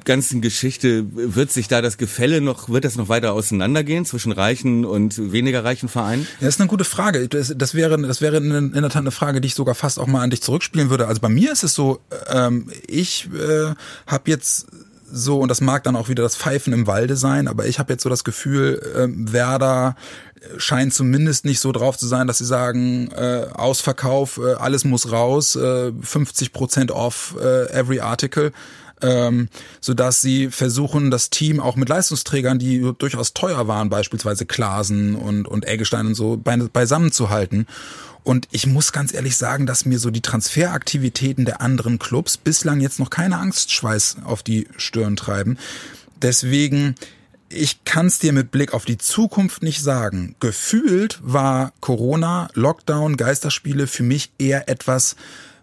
[0.05, 4.85] ganzen Geschichte, wird sich da das Gefälle noch, wird das noch weiter auseinandergehen zwischen reichen
[4.85, 6.23] und weniger reichen Vereinen?
[6.41, 7.29] Ja, das ist eine gute Frage.
[7.29, 10.07] Das, das wäre, das wäre in, der Tat eine Frage, die ich sogar fast auch
[10.07, 11.09] mal an dich zurückspielen würde.
[11.09, 13.75] Also bei mir ist es so, ähm, ich äh,
[14.07, 14.67] habe jetzt
[15.11, 17.93] so, und das mag dann auch wieder das Pfeifen im Walde sein, aber ich habe
[17.93, 19.97] jetzt so das Gefühl, ähm, Werder
[20.59, 25.11] scheint zumindest nicht so drauf zu sein, dass sie sagen, äh, Ausverkauf, äh, alles muss
[25.11, 28.53] raus, äh, 50 Prozent off äh, every article
[29.05, 29.49] ähm,
[29.81, 35.15] so dass sie versuchen, das Team auch mit Leistungsträgern, die durchaus teuer waren, beispielsweise Klasen
[35.15, 37.67] und, und Eggestein und so, bei, beisammen zu halten.
[38.23, 42.81] Und ich muss ganz ehrlich sagen, dass mir so die Transferaktivitäten der anderen Clubs bislang
[42.81, 45.59] jetzt noch keine Angstschweiß auf die Stirn treiben.
[46.23, 46.95] Deswegen,
[47.51, 50.37] ich kann es dir mit Blick auf die Zukunft nicht sagen.
[50.41, 55.17] Gefühlt war Corona, Lockdown, Geisterspiele für mich eher etwas,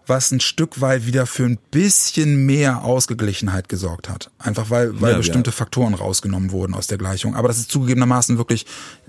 [0.07, 4.31] was ein Stück weit wieder für ein bisschen mehr Ausgeglichenheit gesorgt hat.
[4.39, 5.55] Einfach weil, weil Ja, bestimmte ja.
[5.55, 7.35] Faktoren rausgenommen wurden aus der Gleichung.
[7.35, 8.65] Aber das ist zugegebenermaßen wirklich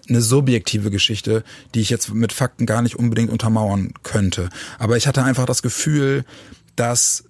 [0.09, 4.48] eine subjektive Geschichte, die ich jetzt mit Fakten gar nicht unbedingt untermauern könnte.
[4.78, 6.24] Aber ich hatte einfach das Gefühl,
[6.76, 7.24] dass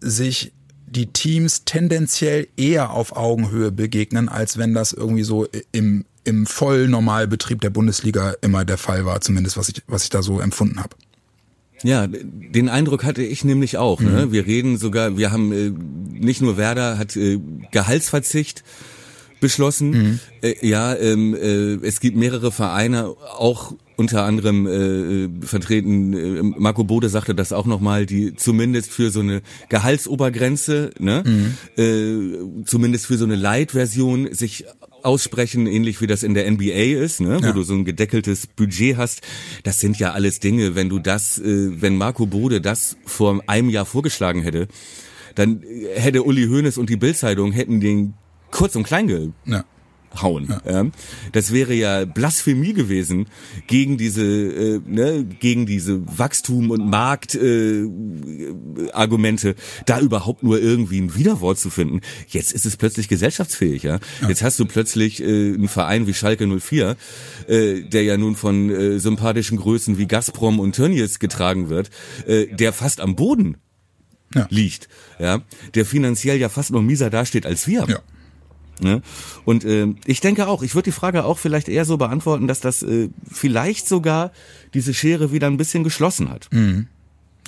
[0.00, 0.52] sich
[0.86, 7.60] die Teams tendenziell eher auf Augenhöhe begegnen, als wenn das irgendwie so im, im Vollnormalbetrieb
[7.60, 10.96] der Bundesliga immer der Fall war, zumindest was ich, was ich da so empfunden habe.
[11.82, 14.00] Ja, den Eindruck hatte ich nämlich auch.
[14.00, 14.32] Ne?
[14.32, 15.72] Wir reden sogar, wir haben äh,
[16.12, 17.40] nicht nur Werder hat äh,
[17.70, 18.62] Gehaltsverzicht
[19.40, 20.20] beschlossen.
[20.42, 26.84] Äh, ja, ähm, äh, es gibt mehrere Vereine, auch unter anderem äh, vertreten, äh, Marco
[26.84, 31.22] Bode sagte das auch nochmal, die zumindest für so eine Gehaltsobergrenze, ne,
[31.76, 34.64] äh, zumindest für so eine Light-Version sich
[35.02, 37.52] aussprechen, ähnlich wie das in der NBA ist, ne, wo Ja.
[37.52, 39.20] du so ein gedeckeltes Budget hast.
[39.64, 43.68] Das sind ja alles Dinge, wenn du das, äh, wenn Marco Bode das vor einem
[43.70, 44.68] Jahr vorgeschlagen hätte,
[45.34, 48.14] dann äh, hätte Uli Hoeneß und die Bildzeitung hätten den
[48.50, 49.08] kurz und klein
[49.46, 49.64] Ja.
[50.12, 50.54] Gehauen.
[50.64, 50.86] Ja.
[51.32, 53.26] Das wäre ja Blasphemie gewesen
[53.66, 57.84] gegen diese, äh, ne, gegen diese Wachstum und Markt äh,
[58.92, 59.54] Argumente,
[59.86, 62.00] da überhaupt nur irgendwie ein Widerwort zu finden.
[62.28, 64.00] Jetzt ist es plötzlich gesellschaftsfähig, ja.
[64.26, 66.96] Jetzt hast du plötzlich äh, einen Verein wie Schalke 04,
[67.48, 71.90] äh, der ja nun von äh, sympathischen Größen wie Gazprom und Tönnies getragen wird,
[72.26, 73.56] äh, der fast am Boden
[74.34, 74.46] Ja.
[74.50, 75.42] liegt, ja,
[75.74, 77.86] der finanziell ja fast noch mieser dasteht als wir.
[77.88, 77.98] Ja.
[78.82, 79.02] Ne?
[79.44, 82.60] Und äh, ich denke auch, ich würde die Frage auch vielleicht eher so beantworten, dass
[82.60, 84.32] das äh, vielleicht sogar
[84.74, 86.48] diese Schere wieder ein bisschen geschlossen hat.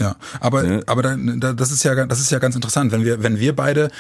[0.01, 0.81] Ja, aber Ja.
[0.87, 3.55] aber da, da, das ist ja das ist ja ganz interessant, wenn wir wenn wir
[3.55, 3.91] beide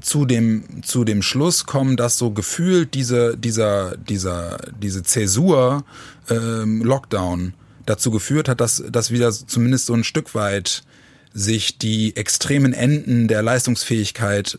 [0.00, 5.84] zu dem zu dem Schluss kommen, dass so gefühlt diese dieser dieser diese Zäsur
[6.30, 7.52] ähm, Lockdown
[7.84, 10.82] dazu geführt hat, dass dass wieder zumindest so ein Stück weit
[11.34, 14.58] sich die extremen Enden der Leistungsfähigkeit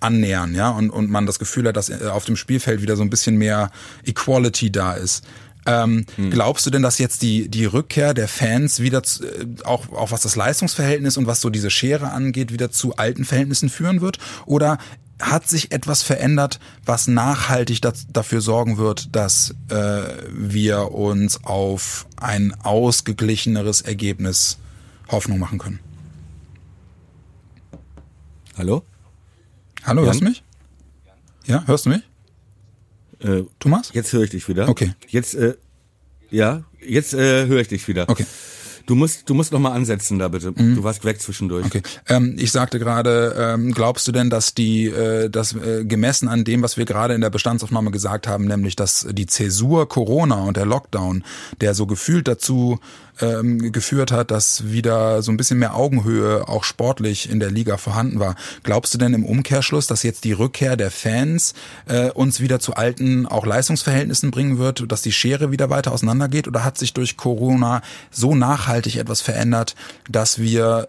[0.00, 3.02] annähern, ja, und, und man das Gefühl hat, dass äh, auf dem Spielfeld wieder so
[3.02, 3.70] ein bisschen mehr
[4.04, 5.24] Equality da ist.
[5.66, 9.90] Ähm, Glaubst du denn, dass jetzt die, die Rückkehr der Fans wieder, zu, äh, auch,
[9.92, 14.00] auch was das Leistungsverhältnis und was so diese Schere angeht, wieder zu alten Verhältnissen führen
[14.00, 14.18] wird?
[14.46, 14.78] Oder
[15.20, 22.06] hat sich etwas verändert, was nachhaltig das, dafür sorgen wird, dass äh, wir uns auf
[22.20, 24.58] ein ausgeglicheneres Ergebnis
[25.08, 25.80] Hoffnung machen können?
[28.56, 28.84] Hallo?
[29.86, 30.06] Hallo, Jan?
[30.08, 30.42] hörst du mich?
[31.46, 32.02] Ja, hörst du mich?
[33.20, 33.90] Äh, Thomas?
[33.94, 34.68] jetzt höre ich dich wieder.
[34.68, 34.92] Okay.
[35.08, 35.54] Jetzt, äh,
[36.30, 38.08] ja, jetzt äh, höre ich dich wieder.
[38.08, 38.26] Okay.
[38.86, 40.52] Du musst, du musst noch mal ansetzen da bitte.
[40.52, 41.66] Du warst weg zwischendurch.
[41.66, 41.82] Okay.
[42.08, 46.44] Ähm, ich sagte gerade, ähm, glaubst du denn, dass die, äh, das äh, gemessen an
[46.44, 50.56] dem, was wir gerade in der Bestandsaufnahme gesagt haben, nämlich dass die Zäsur Corona und
[50.56, 51.24] der Lockdown,
[51.60, 52.78] der so gefühlt dazu
[53.20, 57.76] ähm, geführt hat, dass wieder so ein bisschen mehr Augenhöhe auch sportlich in der Liga
[57.76, 58.34] vorhanden war.
[58.62, 61.54] Glaubst du denn im Umkehrschluss, dass jetzt die Rückkehr der Fans
[61.86, 66.48] äh, uns wieder zu alten auch Leistungsverhältnissen bringen wird, dass die Schere wieder weiter auseinandergeht?
[66.48, 69.74] Oder hat sich durch Corona so nachhaltig etwas verändert,
[70.10, 70.88] dass wir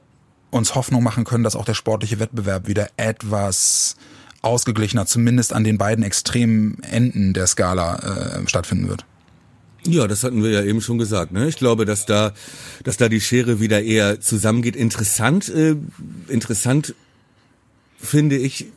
[0.49, 3.95] uns Hoffnung machen können, dass auch der sportliche Wettbewerb wieder etwas
[4.41, 9.05] ausgeglichener, zumindest an den beiden extremen Enden der Skala äh, stattfinden wird?
[9.87, 11.31] Ja, das hatten wir ja eben schon gesagt.
[11.31, 11.47] Ne?
[11.47, 12.33] Ich glaube, dass da,
[12.83, 14.75] dass da die Schere wieder eher zusammengeht.
[14.75, 15.75] Interessant, äh,
[16.27, 16.93] interessant
[17.97, 18.67] finde ich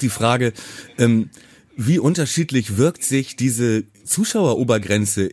[0.00, 0.52] die Frage,
[0.98, 1.30] ähm,
[1.76, 5.30] wie unterschiedlich wirkt sich diese Zuschauerobergrenze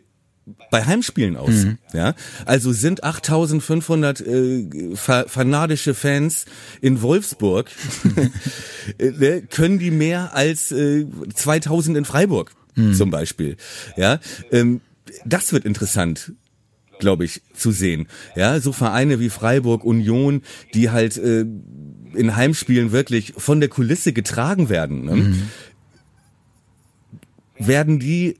[0.69, 1.49] bei Heimspielen aus.
[1.49, 1.77] Mhm.
[1.91, 2.13] Ja,
[2.45, 6.45] also sind 8.500 äh, fa fanadische Fans
[6.81, 7.71] in Wolfsburg,
[8.99, 12.93] äh, ne, können die mehr als äh, 2.000 in Freiburg Mhm.
[12.93, 13.55] zum Beispiel.
[13.95, 14.19] Ja,
[14.51, 14.81] ähm,
[15.25, 16.33] das wird interessant
[16.99, 18.07] glaube ich, zu sehen.
[18.37, 21.41] Ja, so Vereine wie Freiburg, Union, die halt äh,
[22.13, 25.35] in Heimspielen wirklich von der Kulisse getragen werden, ne?
[27.57, 28.37] werden die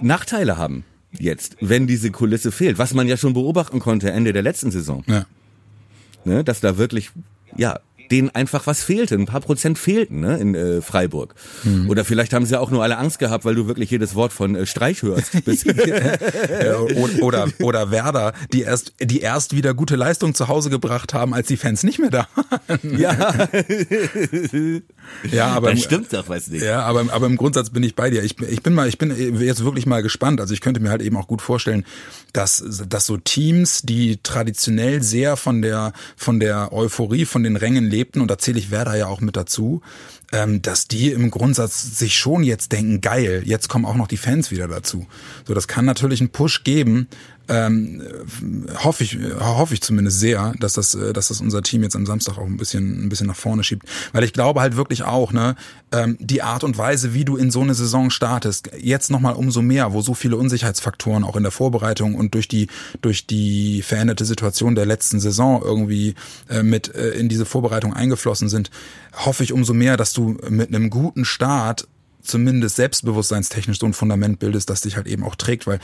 [0.00, 0.84] Nachteile haben
[1.16, 5.04] jetzt, wenn diese Kulisse fehlt, was man ja schon beobachten konnte Ende der letzten Saison,
[5.06, 5.26] Ja.
[6.24, 6.42] ne?
[6.42, 7.10] dass da wirklich,
[7.56, 7.78] ja,
[8.10, 11.34] denen einfach was fehlte, ein paar Prozent fehlten ne, in äh, Freiburg.
[11.88, 14.32] Oder vielleicht haben sie ja auch nur alle Angst gehabt, weil du wirklich jedes Wort
[14.32, 15.32] von äh, Streich hörst.
[15.44, 16.86] Bis- oder,
[17.20, 21.48] oder, oder Werder, die erst, die erst wieder gute Leistung zu Hause gebracht haben, als
[21.48, 22.98] die Fans nicht mehr da waren.
[22.98, 23.48] ja,
[25.30, 26.62] Ja, aber dann stimmt doch was nicht.
[26.62, 28.22] Ja, aber, aber im Grundsatz bin ich bei dir.
[28.22, 30.40] Ich, ich bin mal, ich bin jetzt wirklich mal gespannt.
[30.40, 31.84] Also ich könnte mir halt eben auch gut vorstellen,
[32.32, 37.88] dass, dass so Teams, die traditionell sehr von der, von der Euphorie, von den Rängen
[37.94, 39.80] lebten, und da zähle ich Werder ja auch mit dazu,
[40.32, 44.16] ähm, dass die im Grundsatz sich schon jetzt denken, geil, jetzt kommen auch noch die
[44.16, 45.06] Fans wieder dazu.
[45.46, 47.08] So, das kann natürlich einen Push geben.
[47.48, 48.02] Ähm,
[48.82, 52.06] hoffe ich, hoffe ich zumindest sehr, dass das, äh, dass das unser Team jetzt am
[52.06, 53.86] Samstag auch ein bisschen, ein bisschen nach vorne schiebt.
[54.12, 55.54] Weil ich glaube halt wirklich auch, ne,
[55.92, 59.60] ähm, die Art und Weise, wie du in so eine Saison startest, jetzt nochmal umso
[59.62, 62.68] mehr, wo so viele Unsicherheitsfaktoren auch in der Vorbereitung und durch die,
[63.02, 66.14] durch die veränderte Situation der letzten Saison irgendwie
[66.48, 68.70] äh, mit äh, in diese Vorbereitung eingeflossen sind,
[69.12, 71.86] hoffe ich umso mehr, dass du mit einem guten Start
[72.24, 75.78] zumindest selbstbewusstseinstechnisch so ein Fundament bildest, das dich halt eben auch trägt, weil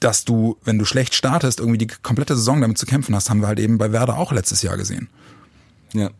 [0.00, 3.40] dass du, wenn du schlecht startest, irgendwie die komplette Saison damit zu kämpfen hast, haben
[3.40, 5.08] wir halt eben bei Werder auch letztes Jahr gesehen.
[5.92, 6.10] Ja.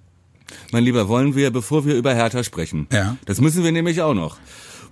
[0.72, 3.16] Mein Lieber, wollen wir, bevor wir über Hertha sprechen, Ja.
[3.24, 4.36] das müssen wir nämlich auch noch,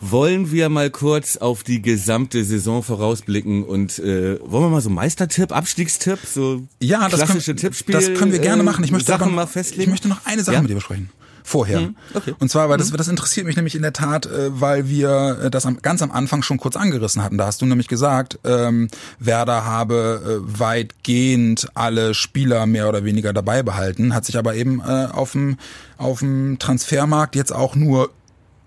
[0.00, 4.90] wollen wir mal kurz auf die gesamte Saison vorausblicken und äh, wollen wir mal so
[4.90, 8.82] Meistertipp, Abstiegstipp, so Ja, das klassische können, Tippspiel, das können wir gerne äh, machen.
[8.82, 9.82] Ich möchte Sachen aber, mal festlegen.
[9.82, 10.62] Ich möchte noch eine Sache Ja?
[10.62, 11.10] mit dir besprechen.
[11.44, 11.80] Vorher.
[11.80, 12.34] Mhm, okay.
[12.38, 15.50] Und zwar, weil das, das interessiert mich nämlich in der Tat, äh, weil wir äh,
[15.50, 17.38] das am, ganz am Anfang schon kurz angerissen hatten.
[17.38, 23.32] Da hast du nämlich gesagt, ähm, Werder habe äh, weitgehend alle Spieler mehr oder weniger
[23.32, 25.56] dabei behalten, hat sich aber eben äh, auf dem
[25.98, 28.10] auf dem Transfermarkt jetzt auch nur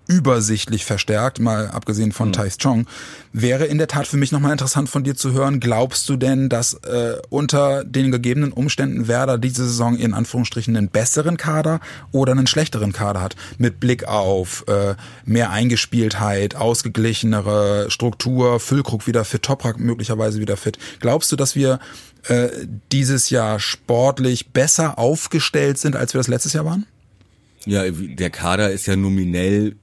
[0.06, 2.86] übersichtlich verstärkt, mal abgesehen von Thais Chong,
[3.32, 5.60] wäre in der Tat für mich nochmal interessant von dir zu hören.
[5.60, 10.88] Glaubst du denn, dass äh, unter den gegebenen Umständen Werder diese Saison in Anführungsstrichen einen
[10.88, 11.80] besseren Kader
[12.12, 13.36] oder einen schlechteren Kader hat?
[13.58, 20.78] Mit Blick auf äh, mehr Eingespieltheit, ausgeglichenere Struktur, Füllkrug wieder fit, Toprak möglicherweise wieder fit.
[21.00, 21.80] Glaubst du, dass wir
[22.28, 22.48] äh,
[22.92, 26.86] dieses Jahr sportlich besser aufgestellt sind, als wir das letztes Jahr waren?
[27.66, 29.74] Ja, der Kader ist ja nominell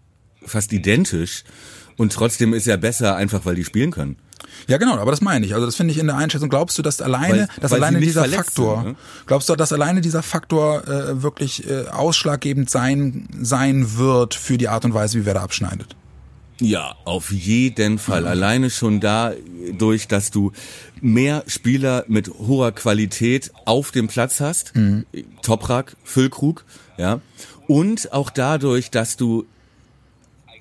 [0.45, 1.43] fast identisch
[1.97, 4.17] und trotzdem ist er besser, einfach weil die spielen können.
[4.67, 5.53] Ja, genau, aber das meine ich.
[5.53, 6.49] Also das finde ich in der Einschätzung.
[6.49, 8.95] Glaubst du, dass alleine, Weil- dass weil alleine dieser Faktor, sind, ne?
[9.25, 14.67] glaubst du, dass alleine dieser Faktor äh, wirklich äh, ausschlaggebend sein sein wird für die
[14.69, 15.95] Art und Weise, wie wer da abschneidet?
[16.61, 18.27] Ja, auf jeden Fall.
[18.27, 20.51] Alleine schon dadurch, dass du
[21.01, 24.71] mehr Spieler mit hoher Qualität auf dem Platz hast,
[25.41, 26.63] Toprak, Füllkrug,
[26.97, 27.21] ja,
[27.67, 29.45] und auch dadurch, dass du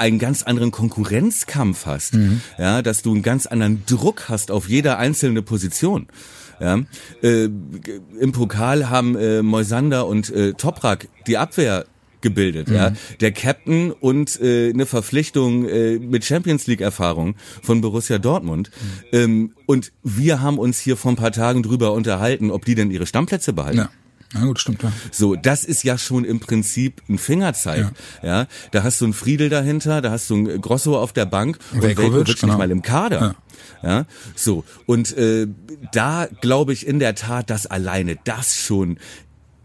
[0.02, 2.14] einen ganz anderen Konkurrenzkampf hast,
[2.58, 6.08] ja, dass du einen ganz anderen Druck hast auf jede einzelne Position.
[6.60, 6.80] Ja,
[7.22, 11.86] äh, Im Pokal haben äh, Moisander und äh, Toprak die Abwehr
[12.20, 12.92] gebildet, ja.
[13.20, 18.70] Der Captain und äh, eine Verpflichtung äh, mit Champions League Erfahrung von Borussia Dortmund.
[19.12, 22.90] Ähm, und wir haben uns hier vor ein paar Tagen drüber unterhalten, ob die denn
[22.90, 23.78] ihre Stammplätze behalten.
[23.78, 23.90] Ja.
[24.34, 24.92] Na gut, stimmt, ja.
[25.10, 27.92] So, das ist ja schon im Prinzip ein Fingerzeig.
[28.22, 28.46] Ja.
[28.70, 31.82] da hast du einen Friedel dahinter, da hast du einen Grosso auf der Bank und
[31.82, 32.52] Velkovic, genau.
[32.52, 33.36] nicht mal im Kader.
[33.82, 34.06] Ja.
[34.34, 34.64] so.
[34.86, 35.48] Und äh,
[35.92, 38.98] da glaube ich in der Tat, dass alleine das schon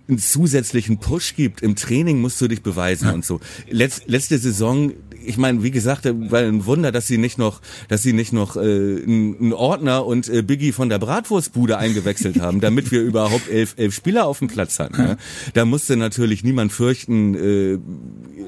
[0.08, 1.62] einen zusätzlichen Push gibt.
[1.62, 3.40] Im Training musst du dich beweisen und so.
[3.70, 4.94] Letz, letzte Saison,
[5.26, 8.56] ich meine, wie gesagt, war ein Wunder, dass sie nicht noch, dass sie nicht noch
[8.56, 13.76] äh, einen Ordner und äh, Biggie von der Bratwurstbude eingewechselt haben, damit wir überhaupt elf,
[13.78, 15.02] elf Spieler auf dem Platz hatten.
[15.02, 15.18] Ja.
[15.54, 17.80] Da musste natürlich niemand fürchten, äh,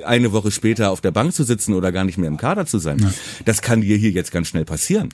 [0.06, 2.80] eine Woche später auf der Bank zu sitzen oder gar nicht mehr im Kader zu
[2.80, 3.14] sein.
[3.46, 5.10] Das kann dir hier jetzt ganz schnell passieren.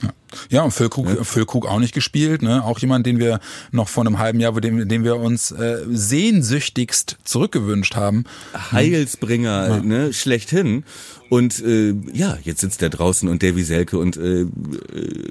[0.50, 2.64] Ja, und Füllkrug, Füllkrug auch nicht gespielt, ne?
[2.64, 3.40] Auch jemand, den wir
[3.72, 8.26] noch vor einem halben Jahr, den, den wir uns äh, sehnsüchtigst zurückgewünscht haben.
[8.72, 10.84] Heilsbringer, ne, schlechthin.
[11.30, 14.48] Und äh, ja, jetzt sitzt er draußen und Davy Selke und äh, äh,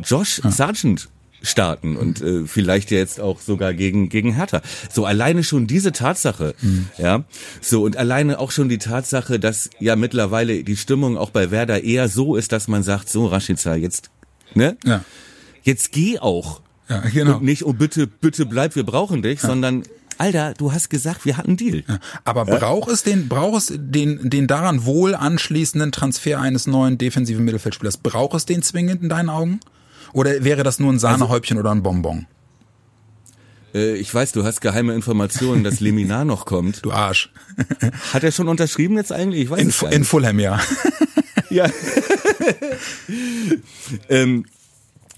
[0.04, 1.08] Josh Sargent
[1.42, 4.62] starten und äh, vielleicht jetzt auch sogar gegen gegen Hertha.
[4.90, 6.54] So alleine schon diese Tatsache,
[6.96, 7.24] ja,
[7.60, 11.84] so und alleine auch schon die Tatsache, dass ja mittlerweile die Stimmung auch bei Werder
[11.84, 14.10] eher so ist, dass man sagt, so Rashica, jetzt,
[14.54, 15.04] ne, Ja.
[15.64, 17.36] jetzt geh auch Ja, genau.
[17.36, 19.82] und nicht oh bitte bitte bleib, wir brauchen dich, sondern
[20.18, 21.84] Alter, du hast gesagt, wir hatten einen Deal.
[22.24, 27.44] Aber braucht es den, braucht es den, den daran wohl anschließenden Transfer eines neuen defensiven
[27.44, 27.98] Mittelfeldspielers?
[27.98, 29.60] Braucht es den zwingend in deinen Augen?
[30.12, 32.26] Oder wäre das nur ein Sahnehäubchen oder ein Bonbon?
[33.74, 36.84] Äh, ich weiß, du hast geheime Informationen, dass Leminar noch kommt.
[36.84, 37.30] Du Arsch.
[38.12, 39.42] Hat er schon unterschrieben jetzt eigentlich?
[39.42, 40.08] Ich weiß In, gar in nicht.
[40.08, 40.60] Fulham, ja.
[41.50, 41.70] Ja.
[44.08, 44.46] ähm,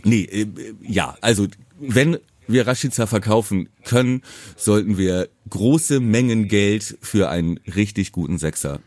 [0.04, 0.46] nee, äh,
[0.82, 1.46] ja, also
[1.78, 4.22] wenn wir Rashica verkaufen können,
[4.56, 8.80] sollten wir große Mengen Geld für einen richtig guten Sechser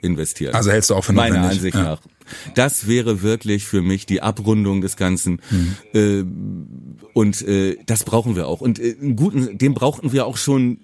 [0.00, 0.54] investieren.
[0.54, 1.58] Also hältst du auch für Meiner notwendig.
[1.58, 1.82] Ansicht Ja.
[1.82, 2.00] nach.
[2.54, 5.40] Das wäre wirklich für mich die Abrundung des Ganzen.
[5.50, 5.76] Mhm.
[5.92, 6.24] Äh,
[7.14, 8.60] und äh, das brauchen wir auch.
[8.60, 10.80] Und äh, einen guten, den brauchten wir auch schon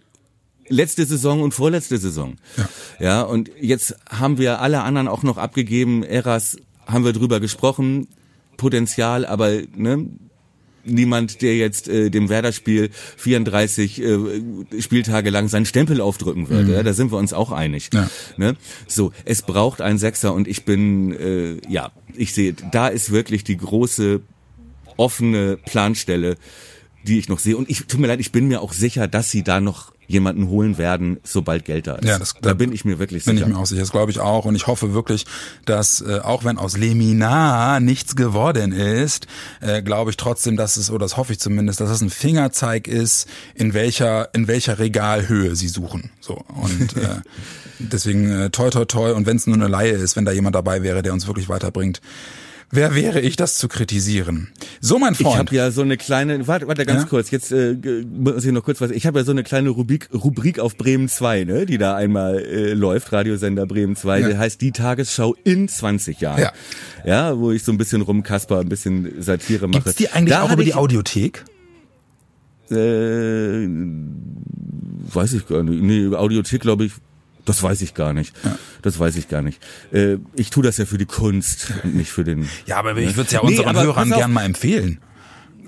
[0.68, 2.36] letzte Saison und vorletzte Saison.
[2.56, 2.68] Ja.
[3.00, 6.02] ja, und jetzt haben wir alle anderen auch noch abgegeben.
[6.02, 8.08] Eras haben wir drüber gesprochen.
[8.56, 10.06] Potenzial, aber ne,
[10.84, 14.18] niemand, der jetzt äh, dem Werder-Spiel 34 äh,
[14.80, 16.68] Spieltage lang seinen Stempel aufdrücken wird.
[16.68, 17.90] Ja, da sind wir uns auch einig.
[17.92, 18.10] Ja.
[18.36, 18.56] Ne?
[18.86, 23.44] So, es braucht einen Sechser und ich bin, äh, ja, ich sehe, da ist wirklich
[23.44, 24.20] die große
[24.96, 26.36] offene Planstelle,
[27.04, 27.56] die ich noch sehe.
[27.56, 30.48] Und ich tut mir leid, ich bin mir auch sicher, dass sie da noch jemanden
[30.48, 32.08] holen werden, sobald Geld da ist.
[32.08, 33.46] Ja, das- da bin ich mir wirklich Bin sicher.
[33.46, 33.82] ich mir auch sicher.
[33.82, 34.46] Das glaube ich auch.
[34.46, 35.26] Und ich hoffe wirklich,
[35.66, 39.26] dass äh, auch wenn aus Leminar nichts geworden ist,
[39.60, 42.88] äh, glaube ich trotzdem, dass es, oder das hoffe ich zumindest, dass es ein Fingerzeig
[42.88, 46.10] ist, in welcher, in welcher Regalhöhe sie suchen.
[46.20, 46.42] So.
[46.62, 47.20] Und äh,
[47.78, 49.12] deswegen äh, toi toi toi.
[49.12, 51.50] Und wenn es nur eine Laie ist, wenn da jemand dabei wäre, der uns wirklich
[51.50, 52.00] weiterbringt.
[52.70, 54.48] Wer wäre ich, das zu kritisieren?
[54.82, 55.38] So, mein Ich Freund.
[55.38, 57.08] habe ja so eine kleine, warte, warte ganz Ja?
[57.08, 57.76] kurz, jetzt äh,
[58.10, 61.08] muss ich noch kurz was, ich habe ja so eine kleine Rubrik, Rubrik auf Bremen
[61.08, 64.28] 2, ne, die da einmal äh, läuft, Radiosender Bremen 2, Ja.
[64.28, 66.42] der heißt die Tagesschau in 20 Jahren.
[66.42, 66.52] Ja.
[67.06, 69.82] Ja, wo ich so ein bisschen rumkasper, ein bisschen Satire mache.
[69.84, 71.44] Gibt's die eigentlich Da auch über die ich, Audiothek?
[72.70, 73.66] Äh,
[75.14, 75.82] weiß ich gar nicht.
[75.82, 76.92] Nee, Audiothek glaube ich,
[77.48, 78.34] das weiß ich gar nicht.
[78.82, 79.60] Das weiß ich gar nicht.
[79.92, 83.16] Äh, ich tue das ja für die Kunst und nicht für den Ja, aber ich
[83.16, 85.00] würde es ja Nee, unseren aber Hörern gern mal empfehlen.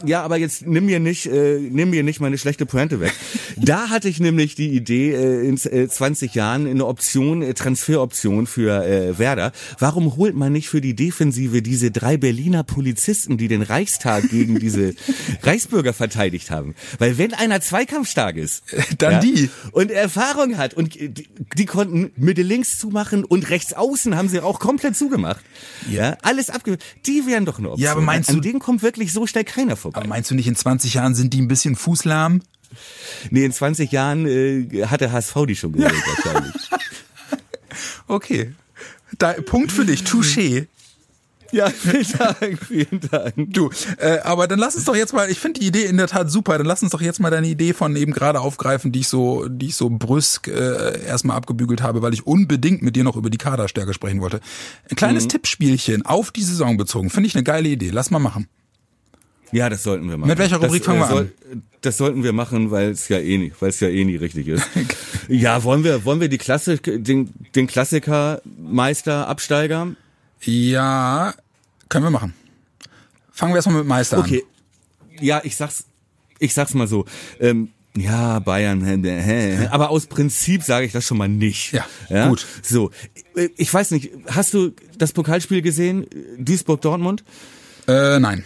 [0.05, 3.13] Ja, aber jetzt nimm mir nicht, äh, nimm mir nicht meine schlechte Pointe weg.
[3.63, 8.47] Da hatte ich nämlich die Idee, äh, in äh, 20 Jahren eine Option, äh, Transferoption
[8.47, 9.53] für äh, Werder.
[9.79, 14.59] Warum holt man nicht für die Defensive diese drei Berliner Polizisten, die den Reichstag gegen
[14.61, 14.95] diese
[15.43, 16.75] Reichsbürger verteidigt haben?
[16.99, 18.63] Weil wenn einer zweikampfstark ist,
[18.99, 19.51] Dann die.
[19.73, 24.41] und Erfahrung hat und die, die konnten Mitte links zumachen und rechts außen haben sie
[24.41, 25.45] auch komplett zugemacht.
[25.91, 26.79] Ja, alles abge.
[27.05, 27.85] Die wären doch eine Option.
[27.85, 29.90] Ja, aber meinst An du- denen kommt wirklich so schnell keiner vorbei.
[29.93, 32.43] Aber meinst du nicht, in 20 Jahren sind die ein bisschen fußlahm?
[33.31, 35.93] Nee, in 20 Jahren äh, hat der HSV die schon geholt
[36.25, 36.71] wahrscheinlich.
[38.07, 38.53] Okay.
[39.19, 40.67] Da, Punkt für dich, touché.
[41.53, 43.35] ja, vielen Dank, vielen Dank.
[43.53, 46.07] Du, äh, aber dann lass uns doch jetzt mal, ich finde die Idee in der
[46.07, 49.01] Tat super, dann lass uns doch jetzt mal deine Idee von eben gerade aufgreifen, die
[49.01, 53.05] ich so, die ich so brüsk äh, erstmal abgebügelt habe, weil ich unbedingt mit dir
[53.05, 54.41] noch über die Kaderstärke sprechen wollte.
[54.89, 57.91] Ein kleines Tippspielchen auf die Saison bezogen, finde ich eine geile Idee.
[57.91, 58.47] Lass mal machen.
[59.53, 60.29] Ja, das sollten wir machen.
[60.29, 61.33] Mit welcher Rubrik das, fangen wir soll,
[61.81, 64.49] Das sollten wir machen, weil es ja eh nie, weil es ja eh nie richtig
[64.49, 64.65] ist.
[65.29, 69.89] ja, wollen wir, wollen wir die Klassik, den, den Klassiker Meister Absteiger?
[70.43, 71.35] Ja,
[71.89, 72.35] können wir machen.
[73.33, 74.45] Fangen wir erstmal mit Meister Okay.
[75.21, 75.85] Ja, ich sag's,
[76.39, 77.05] ich sag's mal so.
[77.41, 79.69] Ähm, ja, Bayern, hä, hä, hä.
[79.71, 81.73] aber aus Prinzip sage ich das schon mal nicht.
[82.09, 82.47] Ja, gut.
[82.63, 82.91] So,
[83.35, 86.07] äh, ich weiß nicht, hast du das Pokalspiel gesehen,
[86.39, 87.25] Duisburg-Dortmund?
[87.87, 87.95] an.
[87.95, 88.45] Äh, nein.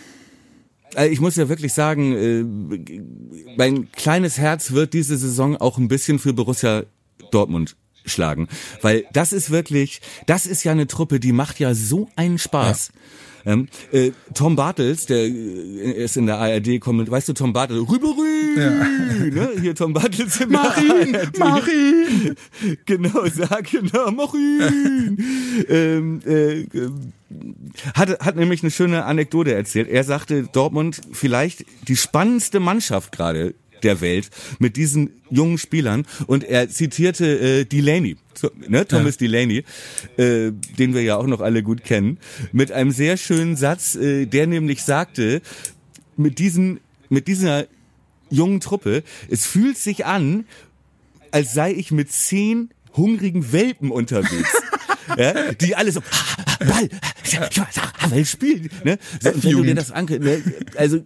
[0.96, 2.44] Äh, ich muss ja wirklich sagen, äh,
[3.56, 6.84] mein kleines Herz wird diese Saison auch ein bisschen für Borussia
[7.30, 8.48] Dortmund schlagen,
[8.82, 12.90] weil das ist wirklich, das ist ja eine Truppe, die macht ja so einen Spaß.
[12.92, 13.00] Ja.
[13.46, 17.88] Ähm, äh, Tom Bartels, der äh, ist in der ARD kommt, weißt du, Tom Bartels,
[17.88, 18.70] Rüberü, ja.
[19.30, 19.50] ne?
[19.60, 22.34] hier Tom Bartels in mach ihn, mach ihn.
[22.86, 25.18] Genau, sag genau, mach ihn.
[25.68, 26.66] ähm, äh,
[27.94, 29.88] hat, hat nämlich eine schöne Anekdote erzählt.
[29.88, 33.54] Er sagte, Dortmund vielleicht die spannendste Mannschaft gerade
[33.84, 38.16] der Welt mit diesen jungen Spielern und er zitierte äh, Delaney,
[38.66, 39.26] ne, Thomas ja.
[39.26, 39.64] Delaney,
[40.16, 42.18] äh, den wir ja auch noch alle gut kennen,
[42.52, 45.42] mit einem sehr schönen Satz, äh, der nämlich sagte,
[46.16, 47.66] mit diesen, mit dieser
[48.30, 50.46] jungen Truppe, es fühlt sich an,
[51.30, 54.52] als sei ich mit zehn hungrigen Welpen unterwegs.
[55.18, 56.00] ja, die alle so
[56.60, 56.88] Ball,
[58.10, 58.68] Ball spielen.
[58.84, 58.98] Ne?
[59.20, 60.42] So, und wenn du dir das anguckst, ne?
[60.76, 60.98] also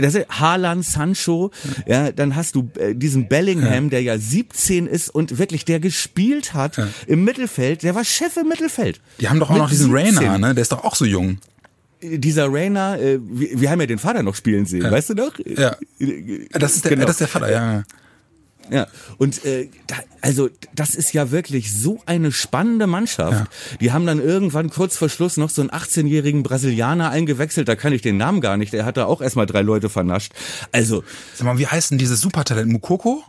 [0.00, 1.50] das ist Haaland, Sancho,
[1.86, 6.54] ja, dann hast du äh, diesen Bellingham, der ja 17 ist und wirklich der gespielt
[6.54, 6.88] hat ja.
[7.06, 9.00] im Mittelfeld, der war Chef im Mittelfeld.
[9.20, 10.54] Die haben doch auch Mit noch diesen Rainer, ne?
[10.54, 11.38] Der ist doch auch so jung
[12.04, 14.90] dieser Rainer, äh, wir, wir haben ja den Vater noch spielen sehen, ja.
[14.90, 15.32] weißt du noch?
[15.44, 15.76] Ja.
[16.50, 17.06] Das ist der, genau.
[17.06, 17.84] das ist der Vater, ja.
[18.72, 18.86] Ja,
[19.18, 23.32] und äh, da, also das ist ja wirklich so eine spannende Mannschaft.
[23.32, 23.46] Ja.
[23.80, 27.92] Die haben dann irgendwann kurz vor Schluss noch so einen 18-jährigen Brasilianer eingewechselt, da kann
[27.92, 30.32] ich den Namen gar nicht, der hat da auch erstmal drei Leute vernascht.
[30.72, 31.04] Also.
[31.34, 32.72] Sag mal, wie heißt denn dieses Supertalent?
[32.72, 33.22] Mukoko?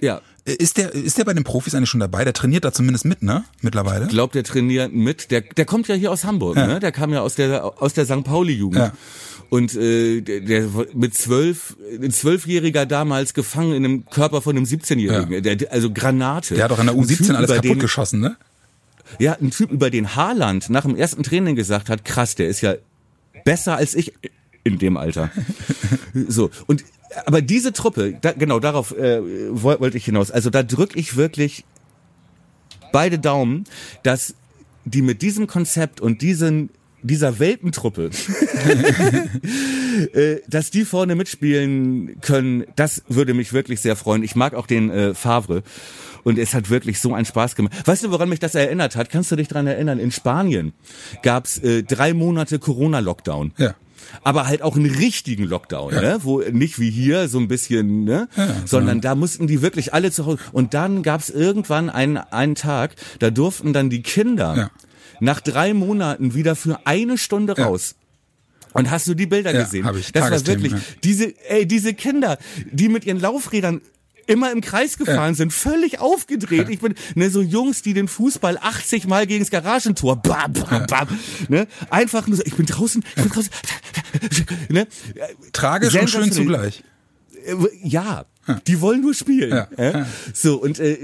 [0.00, 0.20] Ja.
[0.44, 2.24] Ist der, ist der bei den Profis eigentlich schon dabei?
[2.24, 3.44] Der trainiert da zumindest mit, ne?
[3.60, 4.06] Mittlerweile?
[4.06, 5.30] Ich glaube, der trainiert mit.
[5.30, 6.66] Der, der kommt ja hier aus Hamburg, ja.
[6.66, 6.80] ne?
[6.80, 8.24] Der kam ja aus der, aus der St.
[8.24, 8.80] Pauli-Jugend.
[8.80, 8.92] Ja.
[9.52, 14.64] Und äh, der, der mit zwölf, ein Zwölfjähriger damals gefangen in einem Körper von einem
[14.64, 15.44] 17-Jährigen.
[15.44, 15.68] Ja.
[15.68, 16.54] Also Granate.
[16.54, 18.38] Der hat doch an der U17 alles kaputt den, geschossen, ne?
[19.18, 22.62] Ja, ein Typ, über den Haaland nach dem ersten Training gesagt hat, krass, der ist
[22.62, 22.76] ja
[23.44, 24.14] besser als ich
[24.64, 25.30] in dem Alter.
[26.28, 26.82] so, und
[27.26, 30.30] aber diese Truppe, da, genau darauf äh, wollte ich hinaus.
[30.30, 31.66] Also da drücke ich wirklich
[32.90, 33.64] beide Daumen,
[34.02, 34.34] dass
[34.86, 36.70] die mit diesem Konzept und diesen
[37.02, 38.10] dieser Welpentruppe,
[40.12, 44.22] äh, dass die vorne mitspielen können, das würde mich wirklich sehr freuen.
[44.22, 45.62] Ich mag auch den äh, Favre
[46.24, 47.74] und es hat wirklich so einen Spaß gemacht.
[47.84, 49.10] Weißt du, woran mich das erinnert hat?
[49.10, 49.98] Kannst du dich dran erinnern?
[49.98, 50.72] In Spanien
[51.22, 53.52] gab's äh, drei Monate Corona-Lockdown.
[53.58, 53.74] Ja
[54.22, 56.00] aber halt auch einen richtigen Lockdown, ja.
[56.00, 56.18] ne?
[56.22, 58.28] wo nicht wie hier so ein bisschen, ne?
[58.36, 59.14] Ja, sondern genau.
[59.14, 60.38] da mussten die wirklich alle zu Hause.
[60.52, 64.70] Und dann gab's irgendwann einen, einen Tag, da durften dann die Kinder ja
[65.22, 67.94] nach drei Monaten wieder für eine Stunde raus.
[68.72, 69.84] Und hast du die Bilder ja, gesehen?
[69.84, 70.12] Hab ich.
[70.12, 70.78] Das war wirklich, ja.
[71.04, 72.38] diese, ey, diese Kinder,
[72.70, 73.82] die mit ihren Laufrädern
[74.26, 75.34] immer im Kreis gefahren ja.
[75.34, 76.68] sind, völlig aufgedreht.
[76.70, 81.08] Ich bin ne, so Jungs, die den Fußball 80 Mal gegens Garagentor, bam, bam, bam,
[81.48, 83.50] ne, einfach nur so, ich bin draußen, ich bin draußen,
[84.70, 84.86] ne,
[85.52, 86.82] tragisch und schön zugleich.
[87.44, 87.54] Äh,
[88.46, 89.50] ja, die wollen nur spielen.
[89.50, 89.68] Ja.
[89.78, 90.06] Ja?
[90.34, 90.98] So, und äh,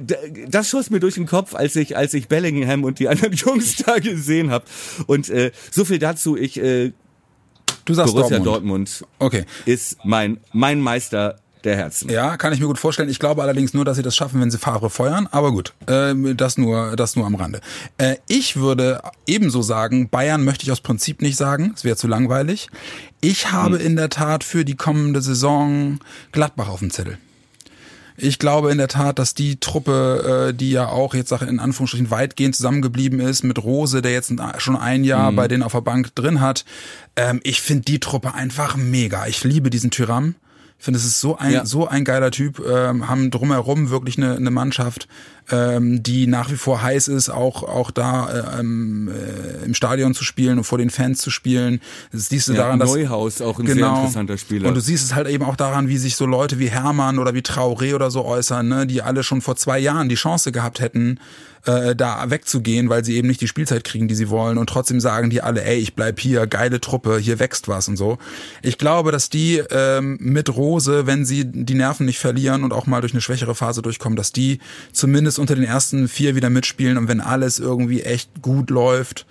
[0.48, 3.76] das schoss mir durch den Kopf, als ich, als ich Bellingham und die anderen Jungs
[3.76, 4.64] da gesehen habe.
[5.06, 6.92] Und äh, so viel dazu, ich äh,
[7.84, 9.00] du sagst Borussia Dortmund.
[9.00, 9.44] Dortmund okay.
[9.66, 12.10] ist mein, mein Meister der Herzen.
[12.10, 13.08] Ja, kann ich mir gut vorstellen.
[13.08, 15.28] Ich glaube allerdings nur, dass sie das schaffen, wenn sie Favre feuern.
[15.30, 17.60] Aber gut, äh, das nur, das nur am Rande.
[17.98, 21.72] Äh, ich würde ebenso sagen, Bayern möchte ich aus Prinzip nicht sagen.
[21.74, 22.68] Es wäre zu langweilig.
[23.20, 23.86] Ich habe hm.
[23.86, 25.98] in der Tat für die kommende Saison
[26.32, 27.18] Gladbach auf dem Zettel.
[28.20, 32.10] Ich glaube in der Tat, dass die Truppe, äh, die ja auch jetzt in Anführungsstrichen
[32.10, 35.36] weitgehend zusammengeblieben ist, mit Rose, der jetzt schon ein Jahr mhm.
[35.36, 36.64] bei denen auf der Bank drin hat,
[37.14, 39.26] ähm, ich finde die Truppe einfach mega.
[39.28, 40.34] Ich liebe diesen Tyram.
[40.78, 41.66] Ich finde, es ist so ein, ja.
[41.66, 45.08] so ein geiler Typ, ähm, haben drumherum wirklich eine, eine Mannschaft,
[45.50, 50.14] ähm, die nach wie vor heiß ist, auch, auch da äh, ähm, äh, im Stadion
[50.14, 51.80] zu spielen und vor den Fans zu spielen.
[52.12, 52.90] Das siehst du ja, daran, dass.
[52.90, 54.68] Neuhaus, auch ein genau, sehr interessanter Spieler.
[54.68, 57.34] Und du siehst es halt eben auch daran, wie sich so Leute wie Hermann oder
[57.34, 60.78] wie Traoré oder so äußern, ne, die alle schon vor zwei Jahren die Chance gehabt
[60.78, 61.18] hätten,
[61.68, 65.00] äh, da wegzugehen, weil sie eben nicht die Spielzeit kriegen, die sie wollen und trotzdem
[65.00, 68.16] sagen die alle, ey, ich bleib hier, geile Truppe, hier wächst was und so.
[68.62, 72.86] Ich glaube, dass die ähm, mit Rose, wenn sie die Nerven nicht verlieren und auch
[72.86, 74.60] mal durch eine schwächere Phase durchkommen, dass die
[74.92, 79.26] zumindest unter den ersten vier wieder mitspielen und wenn alles irgendwie echt gut läuft,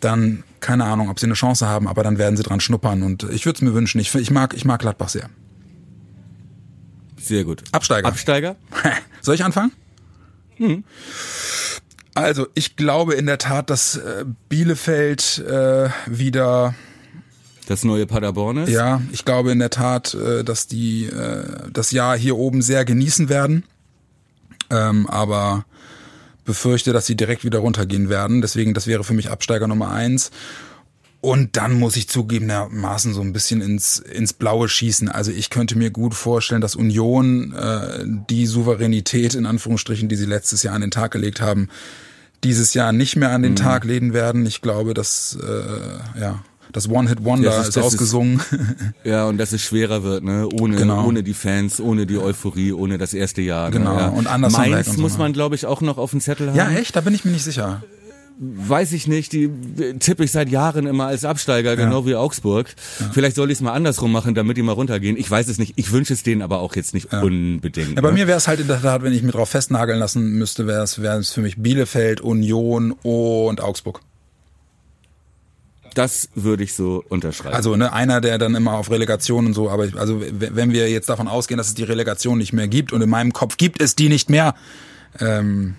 [0.00, 3.22] dann keine Ahnung, ob sie eine Chance haben, aber dann werden sie dran schnuppern und
[3.30, 3.98] ich würde es mir wünschen.
[3.98, 5.30] Ich, ich mag ich mag Gladbach sehr.
[7.16, 7.62] Sehr gut.
[7.72, 8.08] Absteiger.
[8.08, 8.56] Absteiger.
[9.22, 9.72] Soll ich anfangen?
[10.58, 10.84] Hm.
[12.14, 16.74] Also, ich glaube in der Tat, dass äh, Bielefeld äh, wieder
[17.66, 18.70] das neue Paderborn ist.
[18.70, 22.84] Ja, ich glaube in der Tat, äh, dass die äh, das Jahr hier oben sehr
[22.84, 23.64] genießen werden.
[24.70, 25.64] Ähm, aber
[26.44, 28.40] befürchte, dass sie direkt wieder runtergehen werden.
[28.40, 30.30] Deswegen, das wäre für mich Absteiger Nummer eins.
[31.20, 35.08] Und dann muss ich zugegebenermaßen so ein bisschen ins, ins Blaue schießen.
[35.08, 40.26] Also ich könnte mir gut vorstellen, dass Union äh, die Souveränität in Anführungsstrichen, die sie
[40.26, 41.68] letztes Jahr an den Tag gelegt haben,
[42.44, 43.56] dieses Jahr nicht mehr an den mhm.
[43.56, 44.46] Tag legen werden.
[44.46, 46.40] Ich glaube, dass äh, ja
[46.72, 48.40] das One-Hit-Wonder ja, ist, ist ausgesungen.
[48.50, 50.46] Ist, ja, und dass es schwerer wird, ne?
[50.60, 51.06] Ohne, genau.
[51.06, 53.70] ohne die Fans, ohne die Euphorie, ohne das erste Jahr.
[53.70, 53.78] Ne?
[53.78, 53.98] Genau.
[53.98, 54.08] Ja.
[54.08, 56.56] Und anders Mainz und so muss man, glaube ich, auch noch auf dem Zettel haben.
[56.56, 56.94] Ja, echt?
[56.94, 57.82] Da bin ich mir nicht sicher
[58.40, 59.50] weiß ich nicht, die
[59.98, 61.76] tippe ich seit Jahren immer als Absteiger, ja.
[61.76, 62.74] genau wie Augsburg.
[63.00, 63.10] Ja.
[63.12, 65.16] Vielleicht soll ich es mal andersrum machen, damit die mal runtergehen.
[65.16, 65.74] Ich weiß es nicht.
[65.76, 67.20] Ich wünsche es denen aber auch jetzt nicht ja.
[67.20, 67.96] unbedingt.
[67.96, 68.14] Ja, bei ne?
[68.14, 70.84] mir wäre es halt in der Tat, wenn ich mir drauf festnageln lassen müsste, wäre
[70.84, 74.00] es wäre es für mich Bielefeld, Union und Augsburg.
[75.94, 77.56] Das würde ich so unterschreiben.
[77.56, 80.88] Also ne, einer, der dann immer auf Relegation und so, aber ich, also wenn wir
[80.88, 83.82] jetzt davon ausgehen, dass es die Relegation nicht mehr gibt und in meinem Kopf gibt
[83.82, 84.54] es die nicht mehr,
[85.18, 85.74] ähm,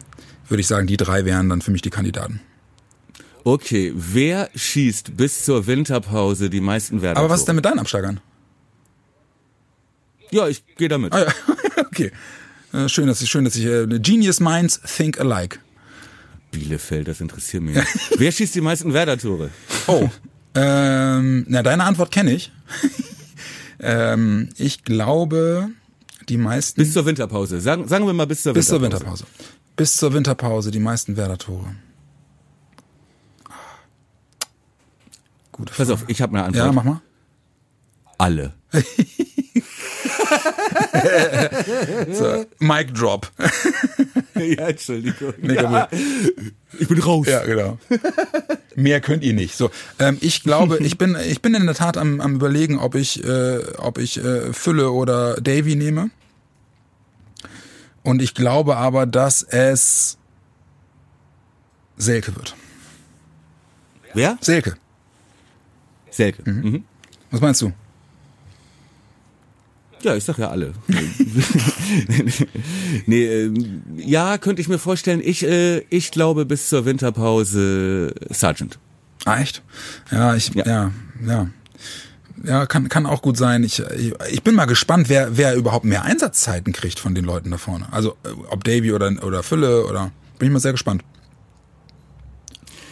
[0.49, 2.41] würde ich sagen, die drei wären dann für mich die Kandidaten.
[3.44, 7.20] Okay, wer schießt bis zur Winterpause die meisten Werder?
[7.20, 8.20] Aber was ist denn mit deinen Absteigern?
[10.32, 11.14] Ja, ich gehe damit.
[11.14, 11.34] Ah, ja.
[11.86, 12.12] okay.
[12.74, 15.60] Äh, schön, dass ich, schön, dass ich, äh, Genius Minds think alike.
[16.52, 17.78] Bielefeld, das interessiert mich.
[18.18, 19.50] wer schießt die meisten Werder-Tore?
[19.88, 20.10] Oh,
[20.56, 22.52] ähm, na, deine Antwort kenne ich.
[23.80, 25.70] ähm, ich glaube,
[26.28, 26.82] die meisten.
[26.82, 27.60] Bis zur Winterpause.
[27.60, 28.80] Sagen, sagen wir mal bis zur Winterpause.
[28.80, 29.26] Bis zur Winterpause.
[29.76, 31.76] Bis zur Winterpause die meisten Werder-Tore.
[35.60, 35.89] Gute Frage.
[35.89, 36.66] Pass auf, ich habe eine Antwort.
[36.66, 37.01] Ja, mach mal.
[38.18, 38.53] Alle.
[42.14, 43.30] so, Mic Drop.
[44.36, 45.34] ja, Entschuldigung.
[45.41, 45.89] Nee, ja.
[46.80, 47.28] Ich bin raus.
[47.28, 47.78] Ja, genau.
[48.76, 49.57] Mehr könnt ihr nicht.
[49.57, 52.95] So, ähm, ich glaube, ich bin, ich bin in der Tat am, am überlegen, ob
[52.95, 56.10] ich, äh, ob ich äh, Fülle oder Davy nehme.
[58.03, 60.18] Und ich glaube aber, dass es
[61.97, 62.55] Selke wird.
[64.14, 64.38] Wer?
[64.39, 64.78] Selke.
[66.20, 66.50] Selke.
[66.50, 66.72] Mhm.
[66.72, 66.84] Mhm.
[67.32, 67.72] Was meinst du?
[70.02, 70.74] Ja, ich sag ja alle.
[73.06, 73.52] nee, äh,
[73.98, 75.22] ja, könnte ich mir vorstellen.
[75.24, 78.80] Ich, äh, ich glaube bis zur Winterpause Sergeant.
[79.26, 79.62] Ah, echt?
[80.12, 80.92] Ja, ich, ja, ja.
[81.26, 81.50] ja.
[82.44, 83.64] ja kann, kann auch gut sein.
[83.64, 87.52] Ich, ich, ich bin mal gespannt, wer, wer überhaupt mehr Einsatzzeiten kriegt von den Leuten
[87.52, 87.88] da vorne.
[87.92, 91.04] Also, äh, ob Davy oder, oder Fülle oder, bin ich mal sehr gespannt.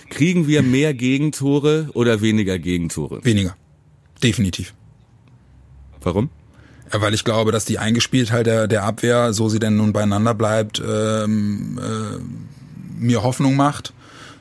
[0.10, 3.24] Kriegen wir mehr Gegentore oder weniger Gegentore?
[3.24, 3.56] Weniger.
[4.24, 4.74] Definitiv.
[6.02, 6.30] Warum?
[6.92, 10.34] Ja, weil ich glaube, dass die Eingespieltheit der, der Abwehr, so sie denn nun beieinander
[10.34, 13.94] bleibt, ähm, äh, mir Hoffnung macht.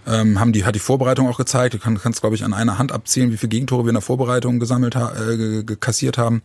[0.08, 1.74] Ähm, haben die, hat die Vorbereitung auch gezeigt.
[1.74, 4.02] Du kannst, kannst glaube ich, an einer Hand abzählen, wie viele Gegentore wir in der
[4.02, 6.42] Vorbereitung gesammelt äh, kassiert haben.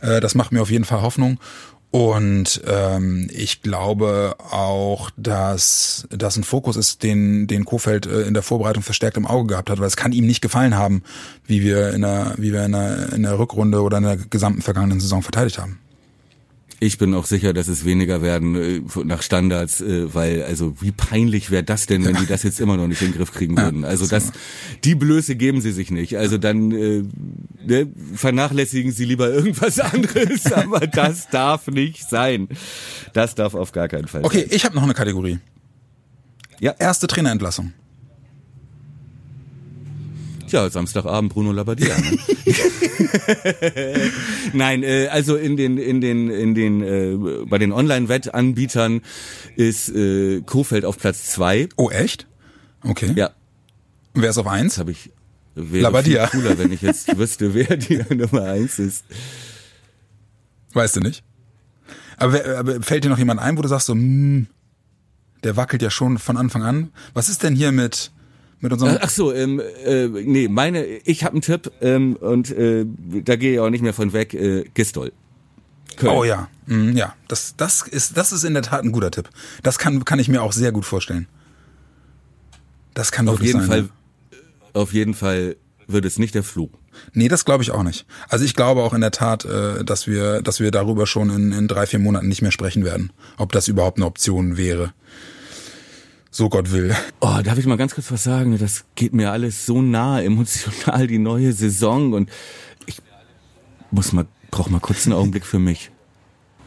[0.00, 1.40] Äh, das macht mir auf jeden Fall Hoffnung.
[1.90, 8.34] Und ähm, ich glaube auch, dass das ein Fokus ist, den, den Kofeld äh, in
[8.34, 11.02] der Vorbereitung verstärkt im Auge gehabt hat, weil es kann ihm nicht gefallen haben,
[11.46, 14.62] wie wir in der, wie wir in der, in der Rückrunde oder in der gesamten
[14.62, 15.80] vergangenen Saison verteidigt haben.
[16.82, 20.92] Ich bin auch sicher, dass es weniger werden äh, nach Standards, äh, weil also wie
[20.92, 23.54] peinlich wäre das denn, wenn die das jetzt immer noch nicht in den Griff kriegen
[23.54, 23.84] würden.
[23.84, 24.32] Also das,
[24.82, 26.16] die Blöße geben sie sich nicht.
[26.16, 27.04] Also dann äh,
[27.66, 32.48] ne, vernachlässigen sie lieber irgendwas anderes, aber das darf nicht sein.
[33.12, 34.24] Das darf auf gar keinen Fall.
[34.24, 34.48] Okay, sein.
[34.50, 35.38] ich habe noch eine Kategorie.
[36.60, 36.74] Ja.
[36.78, 37.74] Erste Trainerentlassung.
[40.50, 41.96] Tja, Samstagabend Bruno Labbadia.
[41.96, 42.18] Ne?
[44.52, 49.02] Nein, äh, also in den in den in den äh, bei den Online-Wettanbietern
[49.54, 51.68] ist äh, Kofeld auf Platz zwei.
[51.76, 52.26] Oh echt?
[52.82, 53.12] Okay.
[53.14, 53.30] Ja.
[54.14, 54.78] Wer ist auf eins?
[54.78, 55.12] Habe ich.
[55.54, 56.26] Wäre Labbadia.
[56.26, 59.04] Viel cooler, wenn ich jetzt wüsste, wer die Nummer eins ist.
[60.72, 61.22] Weißt du nicht?
[62.16, 64.48] Aber, aber fällt dir noch jemand ein, wo du sagst so, hm,
[65.44, 66.92] der wackelt ja schon von Anfang an.
[67.14, 68.10] Was ist denn hier mit
[68.60, 68.98] mit unserem.
[69.00, 72.86] Ach so, ähm, äh, nee, meine, ich habe einen Tipp ähm, und äh,
[73.24, 74.34] da gehe ich auch nicht mehr von weg.
[74.34, 75.12] Äh, Gistol.
[75.96, 76.12] Köln.
[76.12, 79.28] Oh ja, mhm, ja, das, das ist, das ist in der Tat ein guter Tipp.
[79.62, 81.26] Das kann, kann ich mir auch sehr gut vorstellen.
[82.94, 83.88] Das kann auf jeden sein, Fall.
[84.72, 85.56] Auf jeden Fall
[85.86, 86.72] wird es nicht der Flug.
[87.12, 88.06] Nee, das glaube ich auch nicht.
[88.28, 91.52] Also ich glaube auch in der Tat, äh, dass wir, dass wir darüber schon in,
[91.52, 94.92] in drei, vier Monaten nicht mehr sprechen werden, ob das überhaupt eine Option wäre.
[96.30, 96.94] So Gott will.
[97.20, 98.56] Oh, darf ich mal ganz kurz was sagen?
[98.58, 102.30] Das geht mir alles so nah, emotional, die neue Saison und
[102.86, 103.02] ich
[103.90, 105.90] muss mal, brauch mal kurz einen Augenblick für mich.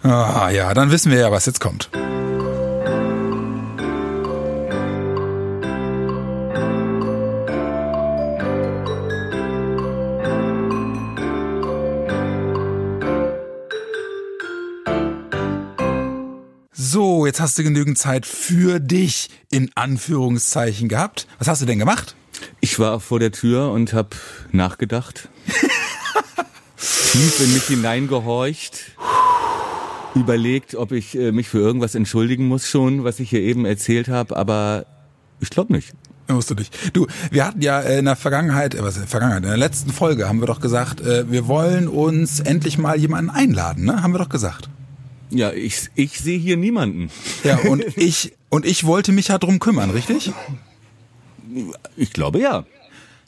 [0.01, 1.89] Ah ja, dann wissen wir ja, was jetzt kommt.
[17.24, 21.26] So, jetzt hast du genügend Zeit für dich in Anführungszeichen gehabt.
[21.40, 22.18] Was hast du denn gemacht?
[22.60, 24.10] Ich war vor der Tür und habe
[24.52, 25.30] nachgedacht.
[27.14, 28.92] tief in mich hineingehorcht.
[30.16, 34.10] Überlegt, ob ich äh, mich für irgendwas entschuldigen muss schon, was ich hier eben erzählt
[34.10, 34.86] habe, aber
[35.40, 35.94] ich glaube nicht.
[36.28, 36.76] Musst du nicht.
[36.92, 39.94] Du, wir hatten ja in der Vergangenheit, äh, was in der Vergangenheit, in der letzten
[39.94, 44.04] Folge haben wir doch gesagt, äh, wir wollen uns endlich mal jemanden einladen, ne?
[44.04, 44.68] Haben wir doch gesagt.
[45.34, 47.10] Ja, ich, ich sehe hier niemanden.
[47.44, 50.32] Ja, und ich, und ich wollte mich ja drum kümmern, richtig?
[51.98, 52.66] Ich glaube ja.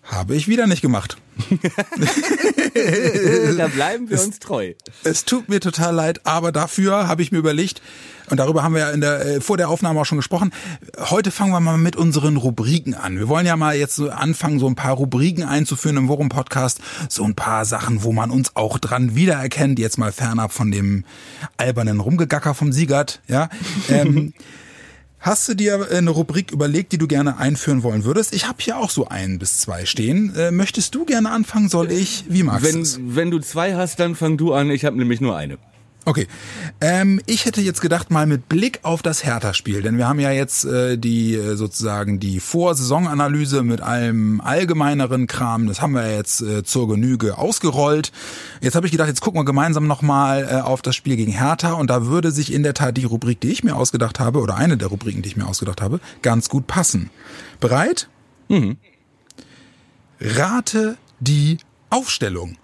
[0.03, 1.17] Habe ich wieder nicht gemacht.
[3.57, 4.73] da bleiben wir uns treu.
[5.03, 7.81] Es tut mir total leid, aber dafür habe ich mir überlegt,
[8.29, 10.51] und darüber haben wir ja in der, äh, vor der Aufnahme auch schon gesprochen,
[10.97, 13.19] heute fangen wir mal mit unseren Rubriken an.
[13.19, 16.79] Wir wollen ja mal jetzt so anfangen, so ein paar Rubriken einzuführen im Worum-Podcast,
[17.09, 21.05] so ein paar Sachen, wo man uns auch dran wiedererkennt, jetzt mal fernab von dem
[21.57, 23.49] albernen Rumgegacker vom Siegert, ja.
[23.89, 24.33] Ähm,
[25.25, 28.31] Hast du dir eine Rubrik überlegt, die du gerne einführen wollen würdest?
[28.31, 30.35] Ich habe hier auch so ein bis zwei stehen.
[30.35, 31.67] Äh, möchtest du gerne anfangen?
[31.67, 32.25] Soll ich?
[32.29, 33.15] Wie magst du?
[33.15, 34.69] Wenn du zwei hast, dann fang du an.
[34.69, 35.57] Ich habe nämlich nur eine.
[36.07, 36.27] Okay.
[36.81, 40.29] Ähm, ich hätte jetzt gedacht, mal mit Blick auf das Hertha-Spiel, denn wir haben ja
[40.29, 46.41] jetzt äh, die äh, sozusagen die Vorsaisonanalyse mit allem allgemeineren Kram, das haben wir jetzt
[46.41, 48.11] äh, zur Genüge ausgerollt.
[48.61, 51.73] Jetzt habe ich gedacht, jetzt gucken wir gemeinsam nochmal äh, auf das Spiel gegen Hertha
[51.73, 54.55] und da würde sich in der Tat die Rubrik, die ich mir ausgedacht habe, oder
[54.55, 57.09] eine der Rubriken, die ich mir ausgedacht habe, ganz gut passen.
[57.59, 58.09] Bereit?
[58.47, 58.77] Mhm.
[60.21, 61.57] Rate die
[61.89, 62.57] Aufstellung.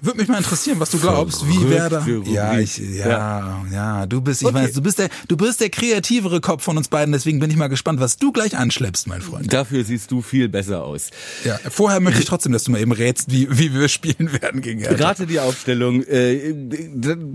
[0.00, 2.06] Würde mich mal interessieren, was du glaubst, wie wäre da.
[2.24, 4.56] Ja, ich, ja, ja, ja, du bist, ich okay.
[4.56, 7.56] weiß, du bist der, du bist der kreativere Kopf von uns beiden, deswegen bin ich
[7.56, 9.52] mal gespannt, was du gleich anschleppst, mein Freund.
[9.52, 11.10] Dafür siehst du viel besser aus.
[11.44, 14.60] Ja, vorher möchte ich trotzdem, dass du mal eben rätst, wie, wie wir spielen werden
[14.60, 15.04] gegen Hertha.
[15.04, 16.02] Rate die Aufstellung.
[16.04, 16.54] Äh,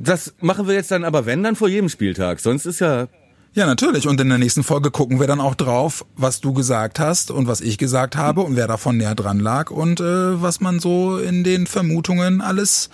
[0.02, 3.08] das machen wir jetzt dann aber wenn dann vor jedem Spieltag, sonst ist ja
[3.54, 4.08] ja, natürlich.
[4.08, 7.48] Und in der nächsten Folge gucken wir dann auch drauf, was du gesagt hast und
[7.48, 11.18] was ich gesagt habe und wer davon näher dran lag und äh, was man so
[11.18, 12.90] in den Vermutungen alles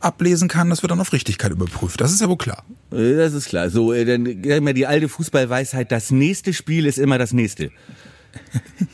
[0.00, 0.70] ablesen kann.
[0.70, 2.00] Das wird dann auf Richtigkeit überprüft.
[2.00, 2.64] Das ist ja wohl klar.
[2.92, 3.70] Äh, das ist klar.
[3.70, 7.70] So, äh, dann immer die alte Fußballweisheit, das nächste Spiel ist immer das nächste.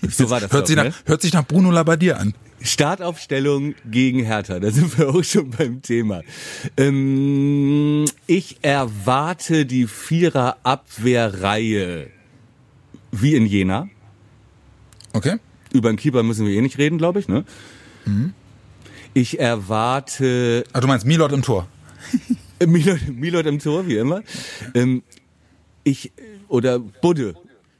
[0.08, 0.52] So war das.
[0.52, 0.94] hört, doch, sich nach, ne?
[1.06, 2.34] hört sich nach Bruno Labbadia an.
[2.62, 6.22] Startaufstellung gegen Hertha, da sind wir auch schon beim Thema.
[6.76, 12.08] Ähm, ich erwarte die Vierer Abwehrreihe
[13.12, 13.88] wie in Jena.
[15.12, 15.36] Okay.
[15.72, 17.44] Über den Keeper müssen wir eh nicht reden, glaube ich, ne?
[18.04, 18.34] Mhm.
[19.14, 20.64] Ich erwarte.
[20.72, 21.66] Ah, du meinst Milot im Tor?
[22.66, 24.22] Milot, Milot im Tor, wie immer.
[24.74, 25.02] Ähm,
[25.82, 26.12] ich
[26.48, 27.34] oder Budde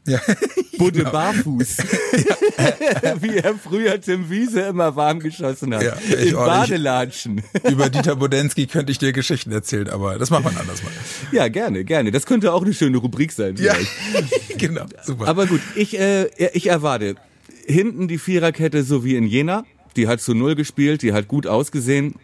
[0.07, 0.21] ja.
[0.81, 1.13] Budde genau.
[1.13, 1.77] barfuß.
[3.21, 5.83] Wie er früher Tim Wiese immer warm geschossen hat.
[5.83, 7.43] Ja, in Badelatschen.
[7.71, 10.93] Über Dieter Bodensky könnte ich dir Geschichten erzählen, aber das macht man anders mal.
[11.33, 12.11] Ja, gerne, gerne.
[12.11, 13.57] Das könnte auch eine schöne Rubrik sein.
[13.57, 13.91] Vielleicht.
[14.15, 15.29] Ja, genau, super.
[15.29, 17.17] Aber gut, ich, äh, ich erwarte
[17.67, 19.65] hinten die Viererkette so wie in Jena.
[19.97, 22.15] Die hat zu Null gespielt, die hat gut ausgesehen.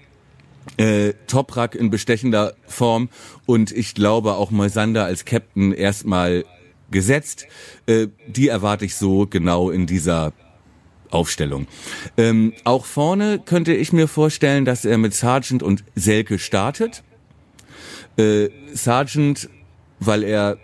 [0.79, 3.09] Äh, Toprak in bestechender Form
[3.47, 6.45] und ich glaube auch Moisander als Captain erstmal
[6.91, 7.47] gesetzt.
[7.87, 10.33] Äh, die erwarte ich so genau in dieser
[11.11, 11.67] Aufstellung.
[12.17, 17.03] Ähm, auch vorne könnte ich mir vorstellen, dass er mit Sargent und Selke startet.
[18.17, 19.49] Äh, Sargent,
[20.01, 20.59] weil er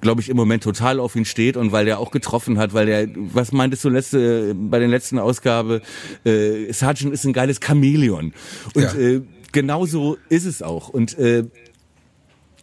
[0.00, 2.88] glaube ich, im Moment total auf ihn steht und weil er auch getroffen hat, weil
[2.88, 5.82] er, was meintest du letzte, bei den letzten Ausgabe,
[6.24, 8.32] äh, Sargent ist ein geiles Chamäleon.
[8.74, 8.94] Und ja.
[8.94, 9.22] äh,
[9.52, 10.88] genauso ist es auch.
[10.88, 11.44] Und äh,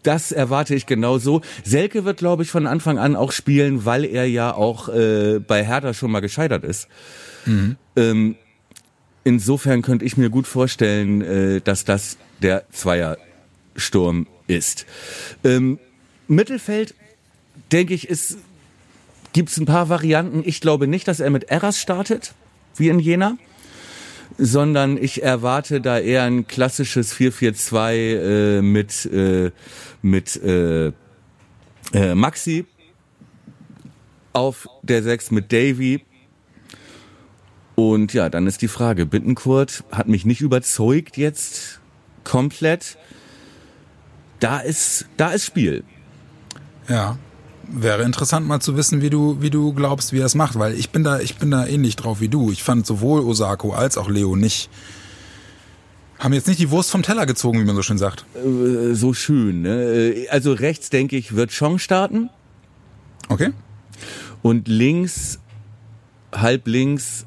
[0.05, 1.41] das erwarte ich genauso.
[1.63, 5.65] Selke wird, glaube ich, von Anfang an auch spielen, weil er ja auch äh, bei
[5.65, 6.87] Hertha schon mal gescheitert ist.
[7.45, 7.75] Mhm.
[7.95, 8.35] Ähm,
[9.23, 14.85] insofern könnte ich mir gut vorstellen, äh, dass das der Zweiersturm ist.
[15.43, 15.79] Ähm,
[16.27, 16.95] Mittelfeld,
[17.71, 18.37] denke ich, ist
[19.33, 20.43] gibt es ein paar Varianten.
[20.45, 22.33] Ich glaube nicht, dass er mit Eras startet,
[22.77, 23.37] wie in Jena
[24.37, 29.51] sondern ich erwarte da eher ein klassisches 4-4-2 äh, mit, äh,
[30.01, 30.91] mit äh,
[31.93, 32.65] äh, Maxi
[34.33, 36.03] auf der 6 mit Davy.
[37.75, 41.81] Und ja, dann ist die Frage, Bittenkurt hat mich nicht überzeugt jetzt
[42.23, 42.97] komplett.
[44.39, 45.83] Da ist, da ist Spiel.
[46.87, 47.17] Ja.
[47.67, 50.73] Wäre interessant mal zu wissen, wie du, wie du glaubst, wie er es macht, weil
[50.77, 52.51] ich bin da, ich bin da ähnlich drauf wie du.
[52.51, 54.69] Ich fand sowohl Osako als auch Leo nicht,
[56.19, 58.25] haben jetzt nicht die Wurst vom Teller gezogen, wie man so schön sagt.
[58.35, 59.83] Äh, so schön, ne?
[59.83, 62.29] Äh, also rechts, denke ich, wird Chong starten.
[63.29, 63.51] Okay.
[64.41, 65.39] Und links,
[66.31, 67.25] halb links,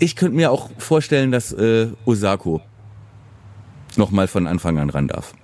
[0.00, 2.60] ich könnte mir auch vorstellen, dass äh, Osako
[3.96, 5.34] nochmal von Anfang an ran darf.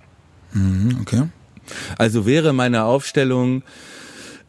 [0.53, 1.29] Mhm, okay.
[1.99, 3.63] Also wäre meine Aufstellung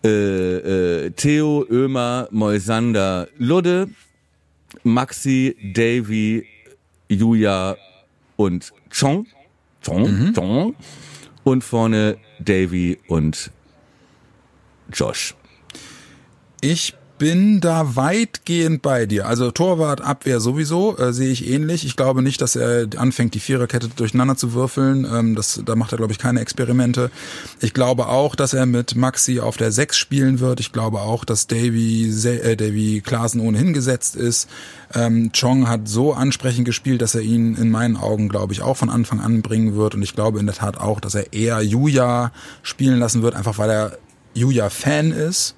[0.03, 3.89] äh, äh, Theo, Ömer, Moisander, Ludde,
[4.83, 6.45] Maxi, Davy,
[7.09, 7.77] Julia
[8.35, 9.27] und Chong.
[9.83, 10.75] Chong, Chong.
[11.43, 13.51] Und vorne Davy und
[14.93, 15.35] Josh.
[16.61, 19.27] Ich bin da weitgehend bei dir.
[19.27, 21.85] Also Torwart, Abwehr sowieso, äh, sehe ich ähnlich.
[21.85, 25.05] Ich glaube nicht, dass er anfängt, die Viererkette durcheinander zu würfeln.
[25.05, 27.11] Ähm, das, da macht er, glaube ich, keine Experimente.
[27.59, 30.59] Ich glaube auch, dass er mit Maxi auf der Sechs spielen wird.
[30.61, 34.49] Ich glaube auch, dass Davy, äh, Davy Klaasen ohnehin gesetzt ist.
[34.91, 38.77] Ähm, Chong hat so ansprechend gespielt, dass er ihn in meinen Augen, glaube ich, auch
[38.77, 39.93] von Anfang an bringen wird.
[39.93, 42.31] Und ich glaube in der Tat auch, dass er eher Julia
[42.63, 43.97] spielen lassen wird, einfach weil er
[44.33, 45.55] Julia-Fan ist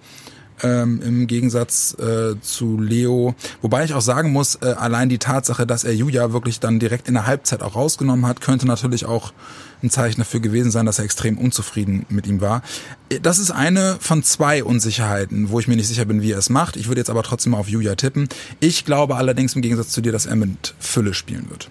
[0.63, 3.35] ähm, im Gegensatz äh, zu Leo.
[3.61, 7.07] Wobei ich auch sagen muss, äh, allein die Tatsache, dass er Julia wirklich dann direkt
[7.07, 9.33] in der Halbzeit auch rausgenommen hat, könnte natürlich auch
[9.83, 12.61] ein Zeichen dafür gewesen sein, dass er extrem unzufrieden mit ihm war.
[13.21, 16.49] Das ist eine von zwei Unsicherheiten, wo ich mir nicht sicher bin, wie er es
[16.49, 16.77] macht.
[16.77, 18.29] Ich würde jetzt aber trotzdem mal auf Julia tippen.
[18.59, 21.69] Ich glaube allerdings im Gegensatz zu dir, dass er mit Fülle spielen wird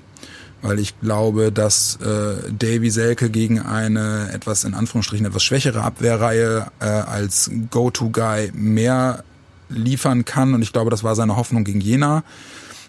[0.62, 6.68] weil ich glaube, dass äh, Davy Selke gegen eine etwas in Anführungsstrichen etwas schwächere Abwehrreihe
[6.80, 9.24] äh, als Go-to-Guy mehr
[9.68, 12.24] liefern kann und ich glaube, das war seine Hoffnung gegen Jena,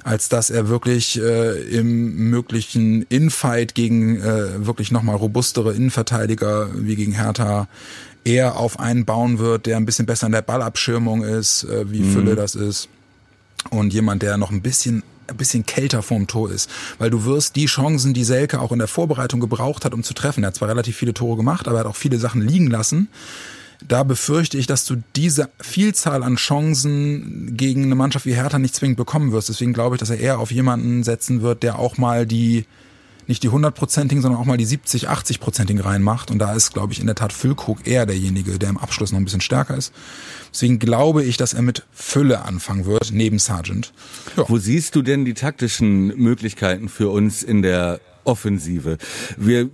[0.04, 6.96] als dass er wirklich äh, im möglichen Infight gegen äh, wirklich nochmal robustere Innenverteidiger wie
[6.96, 7.68] gegen Hertha
[8.26, 12.02] eher auf einen bauen wird, der ein bisschen besser in der Ballabschirmung ist, äh, wie
[12.02, 12.14] mhm.
[12.14, 12.90] Fülle das ist
[13.70, 16.70] und jemand, der noch ein bisschen ein bisschen kälter vorm Tor ist.
[16.98, 20.14] Weil du wirst die Chancen, die Selke auch in der Vorbereitung gebraucht hat, um zu
[20.14, 22.68] treffen, er hat zwar relativ viele Tore gemacht, aber er hat auch viele Sachen liegen
[22.68, 23.10] lassen.
[23.88, 28.76] Da befürchte ich, dass du diese Vielzahl an Chancen gegen eine Mannschaft wie Hertha nicht
[28.76, 29.50] zwingend bekommen wirst.
[29.50, 32.66] Deswegen glaube ich, dass er eher auf jemanden setzen wird, der auch mal die
[33.28, 36.32] nicht die 100-prozentigen, sondern auch mal die 70, 80-prozentigen reinmacht.
[36.32, 39.20] Und da ist, glaube ich, in der Tat Füllkrug eher derjenige, der im Abschluss noch
[39.20, 39.94] ein bisschen stärker ist.
[40.52, 43.94] Deswegen glaube ich, dass er mit Fülle anfangen wird, neben Sargent.
[44.38, 44.46] Ja.
[44.48, 48.98] Wo siehst du denn die taktischen Möglichkeiten für uns in der Offensive?
[49.38, 49.70] Wir,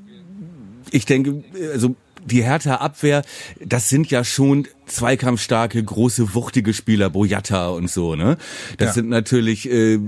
[0.92, 1.44] ich denke,
[1.74, 1.96] also
[2.26, 3.24] die Hertha Abwehr,
[3.64, 8.38] das sind ja schon zweikampfstarke, große, wuchtige Spieler, Boyata und so, ne?
[8.78, 8.94] Das ja.
[8.94, 10.00] sind natürlich äh,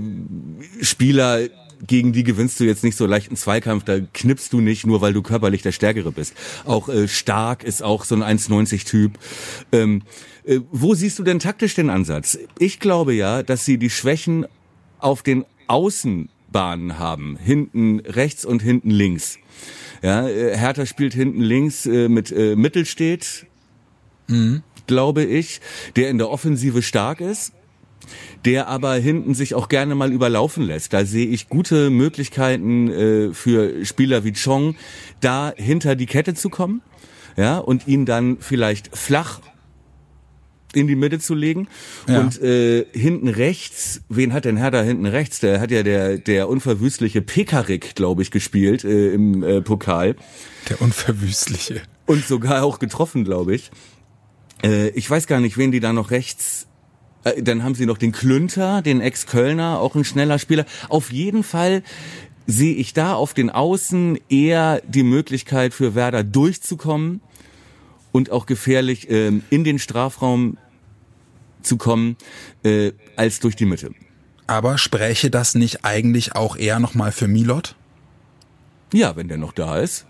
[0.80, 1.40] Spieler,
[1.86, 5.00] gegen die gewinnst du jetzt nicht so leicht einen Zweikampf, da knippst du nicht, nur
[5.00, 6.34] weil du körperlich der Stärkere bist.
[6.64, 9.18] Auch äh, Stark ist auch so ein 1,90-Typ.
[9.72, 10.02] Ähm,
[10.44, 12.38] äh, wo siehst du denn taktisch den Ansatz?
[12.58, 14.46] Ich glaube ja, dass sie die Schwächen
[14.98, 17.36] auf den Außenbahnen haben.
[17.36, 19.38] Hinten rechts und hinten links.
[20.02, 23.46] Ja, äh, Hertha spielt hinten links äh, mit äh, Mittelstedt,
[24.28, 24.62] mhm.
[24.86, 25.60] glaube ich,
[25.96, 27.52] der in der Offensive stark ist
[28.44, 30.92] der aber hinten sich auch gerne mal überlaufen lässt.
[30.92, 34.76] Da sehe ich gute Möglichkeiten äh, für Spieler wie Chong,
[35.20, 36.82] da hinter die Kette zu kommen,
[37.36, 39.40] ja, und ihn dann vielleicht flach
[40.74, 41.68] in die Mitte zu legen.
[42.08, 42.20] Ja.
[42.20, 45.40] Und äh, hinten rechts, wen hat denn Herr da hinten rechts?
[45.40, 50.16] Der hat ja der, der unverwüstliche Pekarik, glaube ich, gespielt äh, im äh, Pokal.
[50.68, 51.82] Der unverwüstliche.
[52.06, 53.70] Und sogar auch getroffen, glaube ich.
[54.62, 56.66] Äh, ich weiß gar nicht, wen die da noch rechts
[57.24, 60.64] äh, dann haben sie noch den Klünter, den Ex-Kölner, auch ein schneller Spieler.
[60.88, 61.82] Auf jeden Fall
[62.46, 67.20] sehe ich da auf den Außen eher die Möglichkeit für Werder durchzukommen
[68.10, 70.58] und auch gefährlich ähm, in den Strafraum
[71.62, 72.16] zu kommen,
[72.64, 73.92] äh, als durch die Mitte.
[74.48, 77.76] Aber spräche das nicht eigentlich auch eher nochmal für Milot?
[78.92, 80.06] Ja, wenn der noch da ist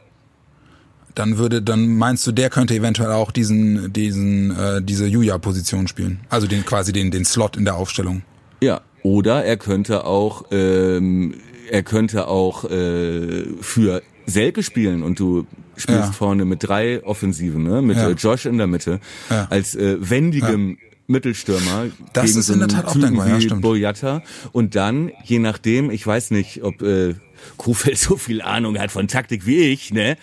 [1.14, 6.20] dann würde, dann meinst du, der könnte eventuell auch diesen, diesen, äh, diese Julia-Position spielen.
[6.28, 8.22] Also den quasi den, den Slot in der Aufstellung.
[8.60, 8.80] Ja.
[9.02, 11.34] Oder er könnte auch, ähm,
[11.70, 15.46] er könnte auch äh, für Selke spielen und du
[15.76, 16.12] spielst ja.
[16.12, 17.82] vorne mit drei Offensiven, ne?
[17.82, 18.10] Mit ja.
[18.10, 19.00] äh, Josh in der Mitte.
[19.30, 19.48] Ja.
[19.50, 23.62] Als äh, wendigem Mittelstürmer das gegen ist so in der Tat auch denkbar, ja, stimmt.
[23.62, 24.22] Boyata.
[24.52, 27.14] Und dann, je nachdem, ich weiß nicht, ob äh,
[27.56, 30.16] Kofeld so viel Ahnung hat von Taktik wie ich, ne?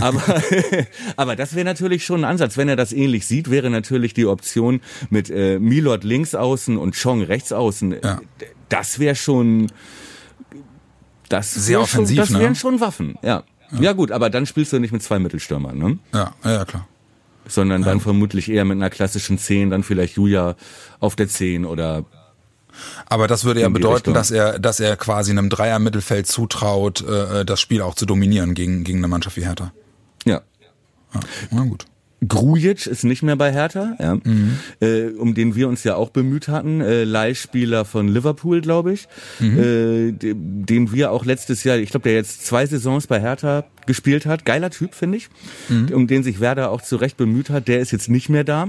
[0.00, 0.22] Aber,
[1.16, 2.56] aber das wäre natürlich schon ein Ansatz.
[2.56, 7.00] Wenn er das ähnlich sieht, wäre natürlich die Option mit äh, Milot links außen und
[7.00, 7.96] Chong rechts außen.
[8.02, 8.20] Ja.
[8.68, 9.68] Das wäre schon,
[11.28, 12.40] das sehr offensiv, schon, das ne?
[12.40, 13.44] wären schon Waffen, ja.
[13.72, 13.80] ja.
[13.80, 13.92] ja.
[13.92, 15.98] gut, aber dann spielst du nicht mit zwei Mittelstürmern, ne?
[16.12, 16.86] Ja, ja, klar.
[17.46, 20.54] Sondern dann vermutlich eher mit einer klassischen 10, dann vielleicht Julia
[21.00, 22.04] auf der 10 oder
[23.06, 27.60] aber das würde ja bedeuten, dass er, dass er quasi einem Dreier-Mittelfeld zutraut, äh, das
[27.60, 29.72] Spiel auch zu dominieren gegen, gegen eine Mannschaft wie Hertha.
[30.24, 30.42] Ja.
[31.14, 31.20] ja
[31.50, 31.86] na gut.
[32.26, 34.58] Grujic ist nicht mehr bei Hertha, ja, mhm.
[34.80, 39.06] äh, um den wir uns ja auch bemüht hatten, äh, Leihspieler von Liverpool, glaube ich,
[39.38, 39.58] mhm.
[39.58, 43.64] äh, den, den wir auch letztes Jahr, ich glaube, der jetzt zwei Saisons bei Hertha
[43.86, 45.28] gespielt hat, geiler Typ, finde ich,
[45.68, 45.90] mhm.
[45.92, 48.68] um den sich Werder auch zurecht bemüht hat, der ist jetzt nicht mehr da.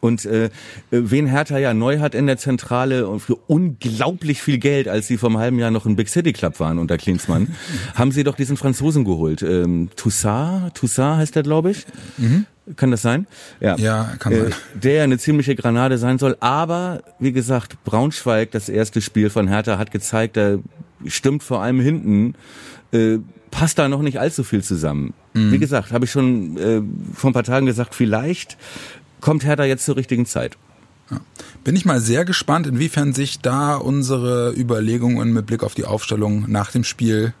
[0.00, 0.50] Und äh,
[0.90, 5.18] wen Hertha ja neu hat in der Zentrale und für unglaublich viel Geld, als sie
[5.18, 7.54] vor einem halben Jahr noch ein Big City Club waren unter Klinsmann,
[7.94, 9.42] haben sie doch diesen Franzosen geholt.
[9.42, 11.86] Ähm, Toussaint, Toussaint heißt der, glaube ich.
[12.16, 12.46] Mhm.
[12.76, 13.26] Kann das sein?
[13.60, 14.46] Ja, ja kann sein.
[14.46, 16.36] Äh, der eine ziemliche Granate sein soll.
[16.40, 20.58] Aber, wie gesagt, Braunschweig, das erste Spiel von Hertha, hat gezeigt, da
[21.06, 22.34] stimmt vor allem hinten,
[22.92, 23.18] äh,
[23.50, 25.12] passt da noch nicht allzu viel zusammen.
[25.34, 25.52] Mhm.
[25.52, 26.82] Wie gesagt, habe ich schon äh,
[27.14, 28.56] vor ein paar Tagen gesagt, vielleicht
[29.24, 30.58] kommt Hertha jetzt zur richtigen Zeit.
[31.10, 31.18] Ja.
[31.64, 36.44] Bin ich mal sehr gespannt, inwiefern sich da unsere Überlegungen mit Blick auf die Aufstellung
[36.48, 37.32] nach dem Spiel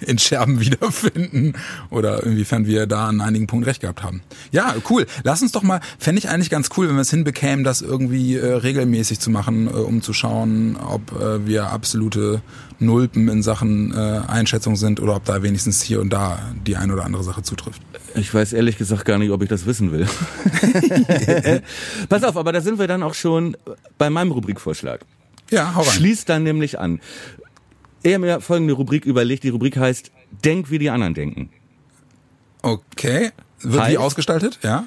[0.00, 1.54] in Scherben wiederfinden
[1.90, 4.22] oder inwiefern wir da an einigen Punkten recht gehabt haben.
[4.50, 5.06] Ja, cool.
[5.22, 8.36] Lass uns doch mal, fände ich eigentlich ganz cool, wenn wir es hinbekämen, das irgendwie
[8.36, 12.42] äh, regelmäßig zu machen, äh, um zu schauen, ob äh, wir absolute
[12.78, 16.94] Nulpen in Sachen äh, Einschätzung sind oder ob da wenigstens hier und da die eine
[16.94, 17.82] oder andere Sache zutrifft.
[18.14, 20.06] Ich weiß ehrlich gesagt gar nicht, ob ich das wissen will.
[22.08, 23.56] Pass auf, aber da sind wir dann auch schon
[23.98, 25.04] bei meinem Rubrikvorschlag.
[25.50, 25.90] Ja, hau rein.
[25.90, 27.00] Schließt dann nämlich an.
[28.02, 29.44] Er hat mir folgende Rubrik überlegt.
[29.44, 30.10] Die Rubrik heißt
[30.44, 31.50] Denk, wie die anderen denken.
[32.62, 33.30] Okay.
[33.60, 34.58] Wird heißt, wie ausgestaltet?
[34.62, 34.86] Ja.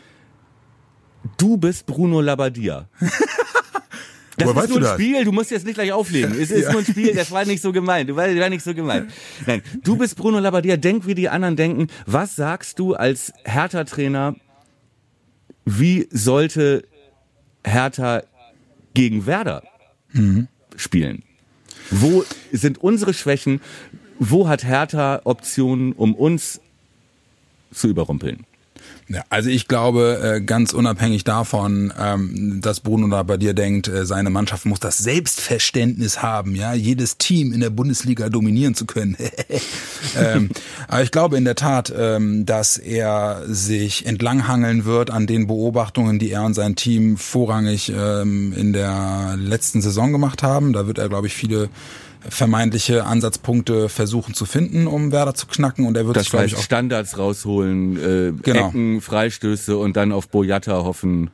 [1.38, 2.88] Du bist Bruno Labbadia.
[4.38, 4.94] Das Woher ist nur ein das?
[4.94, 6.32] Spiel, du musst jetzt nicht gleich auflegen.
[6.32, 6.72] Es ist ja.
[6.72, 8.10] nur ein Spiel, das war nicht so gemeint.
[8.10, 9.12] Du war, war nicht so gemeint.
[9.46, 11.88] Nein, du bist Bruno Labbadia, denk wie die anderen denken.
[12.06, 14.36] Was sagst du als Hertha-Trainer,
[15.66, 16.84] wie sollte
[17.64, 18.24] Hertha
[18.96, 19.64] gegen Werder
[20.12, 20.48] mhm.
[20.76, 21.24] spielen?
[21.96, 23.62] Wo sind unsere Schwächen?
[24.18, 26.60] Wo hat Hertha Optionen, um uns
[27.72, 28.46] zu überrumpeln?
[29.10, 33.88] Ja, also ich glaube, äh, ganz unabhängig davon, ähm, dass Bruno da bei dir denkt,
[33.88, 38.86] äh, seine Mannschaft muss das Selbstverständnis haben, ja, jedes Team in der Bundesliga dominieren zu
[38.86, 39.18] können.
[40.18, 40.50] ähm,
[40.88, 46.18] aber ich glaube in der Tat, ähm, dass er sich entlanghangeln wird an den Beobachtungen,
[46.18, 50.74] die er und sein Team vorrangig in der letzten Saison gemacht haben.
[50.74, 51.70] Da wird er, glaube ich, viele
[52.30, 55.86] vermeintliche Ansatzpunkte versuchen zu finden, um Werder zu knacken.
[55.86, 58.70] Und er wird das sich, heißt, ich, auch Standards rausholen, äh, genau.
[58.70, 61.30] Ecken, Freistöße und dann auf Boyata hoffen.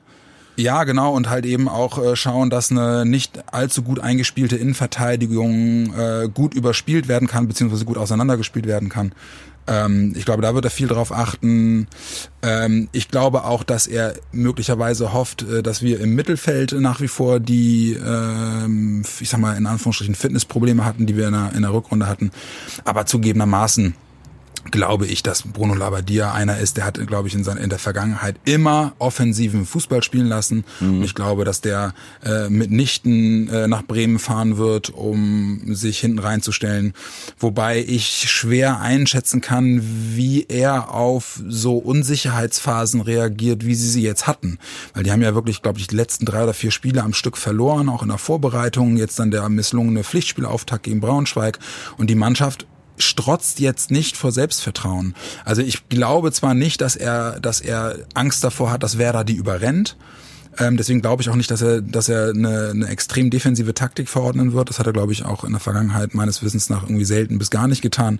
[0.59, 5.93] Ja, genau, und halt eben auch äh, schauen, dass eine nicht allzu gut eingespielte Innenverteidigung
[5.93, 9.13] äh, gut überspielt werden kann, beziehungsweise gut auseinandergespielt werden kann.
[9.67, 11.87] Ähm, ich glaube, da wird er viel drauf achten.
[12.41, 17.07] Ähm, ich glaube auch, dass er möglicherweise hofft, äh, dass wir im Mittelfeld nach wie
[17.07, 21.61] vor die, ähm, ich sag mal, in Anführungsstrichen Fitnessprobleme hatten, die wir in der, in
[21.61, 22.31] der Rückrunde hatten.
[22.83, 23.95] Aber zugegebenermaßen
[24.71, 27.79] glaube ich, dass Bruno Labbadia einer ist, der hat, glaube ich, in, seiner, in der
[27.79, 30.65] Vergangenheit immer offensiven Fußball spielen lassen.
[30.79, 30.97] Mhm.
[30.97, 31.93] Und ich glaube, dass der
[32.23, 36.93] äh, mitnichten äh, nach Bremen fahren wird, um sich hinten reinzustellen.
[37.39, 44.27] Wobei ich schwer einschätzen kann, wie er auf so Unsicherheitsphasen reagiert, wie sie sie jetzt
[44.27, 44.59] hatten.
[44.93, 47.37] Weil die haben ja wirklich, glaube ich, die letzten drei oder vier Spiele am Stück
[47.37, 48.97] verloren, auch in der Vorbereitung.
[48.97, 51.59] Jetzt dann der misslungene Pflichtspielauftakt gegen Braunschweig.
[51.97, 52.67] Und die Mannschaft
[52.99, 55.15] strotzt jetzt nicht vor Selbstvertrauen.
[55.45, 59.35] Also ich glaube zwar nicht, dass er, dass er Angst davor hat, dass Werder die
[59.35, 59.97] überrennt.
[60.57, 64.09] Ähm, deswegen glaube ich auch nicht, dass er, dass er eine, eine extrem defensive Taktik
[64.09, 64.69] verordnen wird.
[64.69, 67.49] Das hat er, glaube ich, auch in der Vergangenheit meines Wissens nach irgendwie selten bis
[67.49, 68.19] gar nicht getan.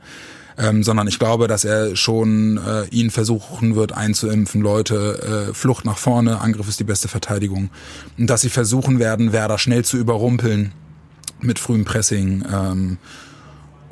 [0.57, 5.85] Ähm, sondern ich glaube, dass er schon äh, ihn versuchen wird einzuimpfen, Leute, äh, Flucht
[5.85, 7.69] nach vorne, Angriff ist die beste Verteidigung.
[8.17, 10.73] Und dass sie versuchen werden, Werder schnell zu überrumpeln
[11.39, 12.43] mit frühem Pressing.
[12.51, 12.97] Ähm,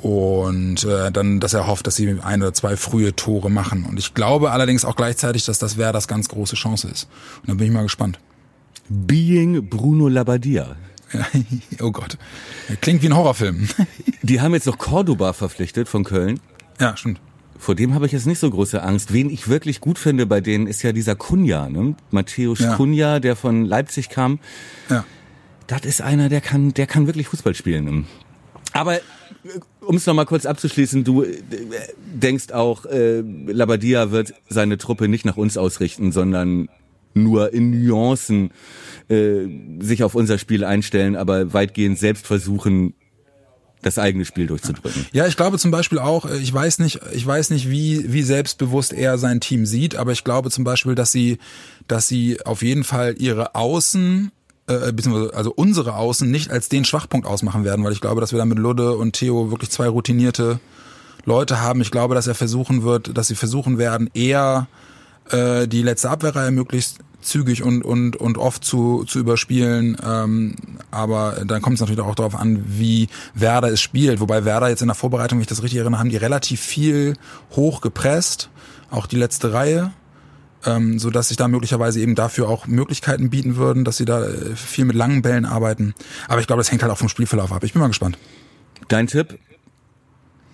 [0.00, 3.84] und äh, dann, dass er hofft, dass sie ein oder zwei frühe Tore machen.
[3.84, 7.08] Und ich glaube allerdings auch gleichzeitig, dass das wäre das ganz große Chance ist.
[7.42, 8.18] Und da bin ich mal gespannt.
[8.88, 10.76] Being Bruno Labbadia.
[11.80, 12.16] oh Gott.
[12.80, 13.68] Klingt wie ein Horrorfilm.
[14.22, 16.38] Die haben jetzt noch Cordoba verpflichtet von Köln.
[16.80, 17.20] Ja, stimmt.
[17.58, 19.12] Vor dem habe ich jetzt nicht so große Angst.
[19.12, 21.96] Wen ich wirklich gut finde bei denen ist ja dieser Kunja, ne?
[22.12, 22.76] Matthäus ja.
[22.76, 24.38] Kunja, der von Leipzig kam.
[24.88, 25.04] Ja.
[25.66, 27.84] Das ist einer, der kann, der kann wirklich Fußball spielen.
[27.84, 28.04] Ne?
[28.72, 29.00] Aber
[29.80, 31.42] um es nochmal kurz abzuschließen, du äh,
[32.14, 36.68] denkst auch, äh, Labadia wird seine Truppe nicht nach uns ausrichten, sondern
[37.14, 38.50] nur in Nuancen
[39.08, 39.46] äh,
[39.80, 42.94] sich auf unser Spiel einstellen, aber weitgehend selbst versuchen,
[43.82, 45.06] das eigene Spiel durchzudrücken.
[45.12, 48.22] Ja, ich glaube zum Beispiel auch, äh, ich weiß nicht, ich weiß nicht, wie, wie
[48.22, 51.38] selbstbewusst er sein Team sieht, aber ich glaube zum Beispiel, dass sie,
[51.86, 54.32] dass sie auf jeden Fall ihre Außen
[54.68, 58.32] äh, beziehungsweise also unsere Außen nicht als den Schwachpunkt ausmachen werden, weil ich glaube, dass
[58.32, 60.60] wir da mit Ludde und Theo wirklich zwei routinierte
[61.24, 61.80] Leute haben.
[61.80, 64.66] Ich glaube, dass er versuchen wird, dass sie versuchen werden, eher
[65.30, 69.96] äh, die letzte Abwehrreihe möglichst zügig und und und oft zu zu überspielen.
[70.06, 70.54] Ähm,
[70.90, 74.20] aber dann kommt es natürlich auch darauf an, wie Werder es spielt.
[74.20, 77.14] Wobei Werder jetzt in der Vorbereitung, wenn ich das richtig erinnere, haben die relativ viel
[77.56, 78.50] hoch gepresst,
[78.90, 79.92] auch die letzte Reihe
[80.64, 84.24] ähm, so dass sich da möglicherweise eben dafür auch Möglichkeiten bieten würden, dass sie da
[84.24, 85.94] äh, viel mit langen Bällen arbeiten.
[86.26, 87.64] Aber ich glaube, das hängt halt auch vom Spielverlauf ab.
[87.64, 88.18] Ich bin mal gespannt.
[88.88, 89.38] Dein Tipp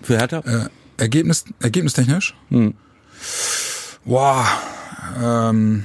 [0.02, 0.40] für Hertha?
[0.40, 2.34] Äh, Ergebnis, ergebnistechnisch?
[2.50, 2.74] Hm.
[4.04, 4.46] Boah,
[5.22, 5.84] ähm,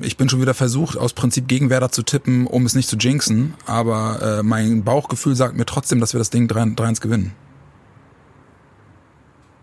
[0.00, 2.96] ich bin schon wieder versucht, aus Prinzip gegen Werder zu tippen, um es nicht zu
[2.96, 3.54] jinxen.
[3.66, 7.32] Aber äh, mein Bauchgefühl sagt mir trotzdem, dass wir das Ding 3-1 gewinnen.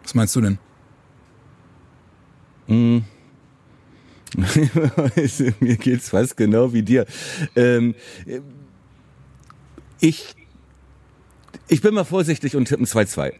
[0.03, 0.59] Was meinst du denn?
[2.67, 2.99] Mm.
[5.59, 7.05] Mir geht's fast genau wie dir.
[7.55, 7.95] Ähm,
[9.99, 10.35] ich,
[11.67, 13.33] ich bin mal vorsichtig und tippen 2-2.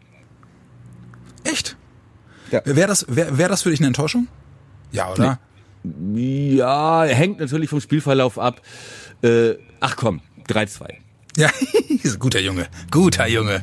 [1.44, 1.78] Echt?
[2.52, 2.62] Ja.
[2.66, 4.28] Wäre das, wär, wär das für dich eine Enttäuschung?
[4.92, 5.40] Ja, oder?
[5.84, 6.56] Nee.
[6.56, 8.62] Ja, hängt natürlich vom Spielverlauf ab.
[9.22, 10.94] Äh, ach komm, 3-2.
[11.38, 11.50] Ja,
[12.20, 13.62] guter Junge, guter Junge.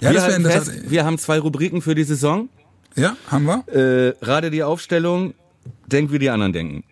[0.00, 2.50] Ja, wir, das fest, wir haben zwei Rubriken für die Saison.
[2.94, 3.64] Ja, haben wir.
[3.68, 5.34] Äh, Rate die Aufstellung,
[5.86, 6.84] denk wie die anderen denken.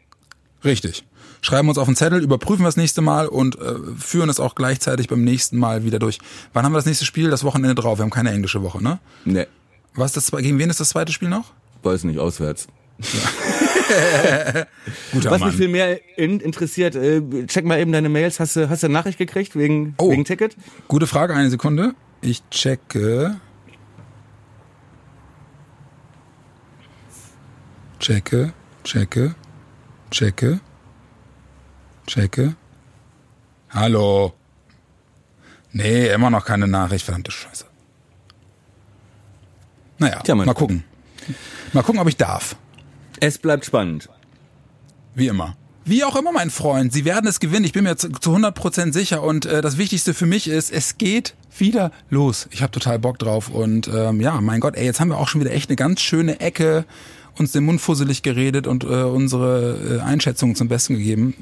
[0.65, 1.05] Richtig.
[1.41, 4.55] Schreiben uns auf den Zettel, überprüfen wir das nächste Mal und äh, führen es auch
[4.55, 6.19] gleichzeitig beim nächsten Mal wieder durch.
[6.53, 7.31] Wann haben wir das nächste Spiel?
[7.31, 7.99] Das Wochenende drauf.
[7.99, 9.01] Wir haben keine englische Woche, ne?
[9.25, 9.47] Nee.
[9.95, 11.53] Was das, gegen wen ist das zweite Spiel noch?
[11.83, 12.69] Weiß nicht, auswärts.
[13.01, 13.07] Ja.
[15.13, 15.49] Guter Was Mann.
[15.49, 18.39] mich viel mehr in, interessiert, äh, check mal eben deine Mails.
[18.39, 20.57] Hast du, hast du eine Nachricht gekriegt wegen, oh, wegen Ticket?
[20.89, 21.95] Gute Frage, eine Sekunde.
[22.21, 23.41] Ich checke.
[27.99, 28.53] Checke,
[28.85, 29.35] checke,
[30.11, 30.61] checke,
[32.07, 32.55] checke.
[33.71, 34.35] Hallo.
[35.73, 37.65] Nee, immer noch keine Nachricht, verdammte Scheiße.
[39.99, 40.85] Naja, Tja, mal gucken.
[41.73, 42.57] Mal gucken, ob ich darf.
[43.21, 44.09] Es bleibt spannend.
[45.15, 45.57] Wie immer.
[45.85, 47.65] Wie auch immer, mein Freund, Sie werden es gewinnen.
[47.65, 49.23] Ich bin mir zu 100% sicher.
[49.23, 52.49] Und äh, das Wichtigste für mich ist, es geht wieder los.
[52.51, 53.49] Ich habe total Bock drauf.
[53.49, 56.01] Und ähm, ja, mein Gott, ey, jetzt haben wir auch schon wieder echt eine ganz
[56.01, 56.85] schöne Ecke
[57.39, 61.35] uns den Mund fusselig geredet und äh, unsere äh, Einschätzungen zum Besten gegeben.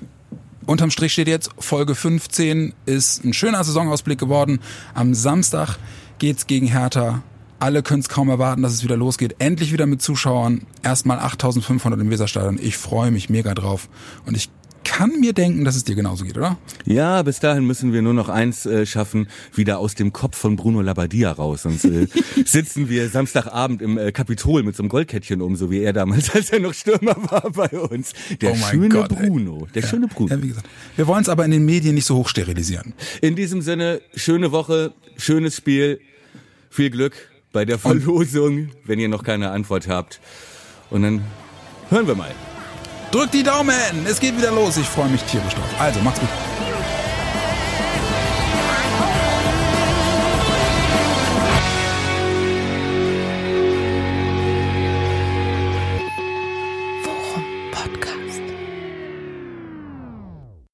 [0.66, 4.60] Unterm Strich steht jetzt, Folge 15 ist ein schöner Saisonausblick geworden.
[4.94, 5.78] Am Samstag
[6.18, 7.22] geht's gegen Hertha.
[7.58, 9.36] Alle können es kaum erwarten, dass es wieder losgeht.
[9.38, 10.62] Endlich wieder mit Zuschauern.
[10.82, 12.58] Erstmal 8500 im Weserstadion.
[12.62, 13.88] Ich freue mich mega drauf.
[14.24, 14.48] Und ich
[14.84, 16.58] kann mir denken, dass es dir genauso geht, oder?
[16.84, 20.56] Ja, bis dahin müssen wir nur noch eins äh, schaffen, wieder aus dem Kopf von
[20.56, 21.62] Bruno Labbadia raus.
[21.62, 22.06] Sonst äh,
[22.44, 26.30] sitzen wir Samstagabend im äh, Kapitol mit so einem Goldkettchen um, so wie er damals,
[26.34, 28.12] als er noch Stürmer war bei uns.
[28.40, 29.66] Der oh schöne Gott, Bruno.
[29.74, 29.88] Der ja.
[29.88, 30.34] schöne Bruno.
[30.34, 30.68] Ja, wie gesagt.
[30.96, 32.94] Wir wollen es aber in den Medien nicht so hoch sterilisieren.
[33.20, 36.00] In diesem Sinne, schöne Woche, schönes Spiel,
[36.70, 37.14] viel Glück
[37.52, 40.20] bei der Verlosung, wenn ihr noch keine Antwort habt.
[40.90, 41.22] Und dann
[41.90, 42.34] hören wir mal.
[43.10, 44.76] Drückt die Daumen, es geht wieder los.
[44.76, 45.68] Ich freue mich tierisch drauf.
[45.80, 46.28] Also, macht's gut.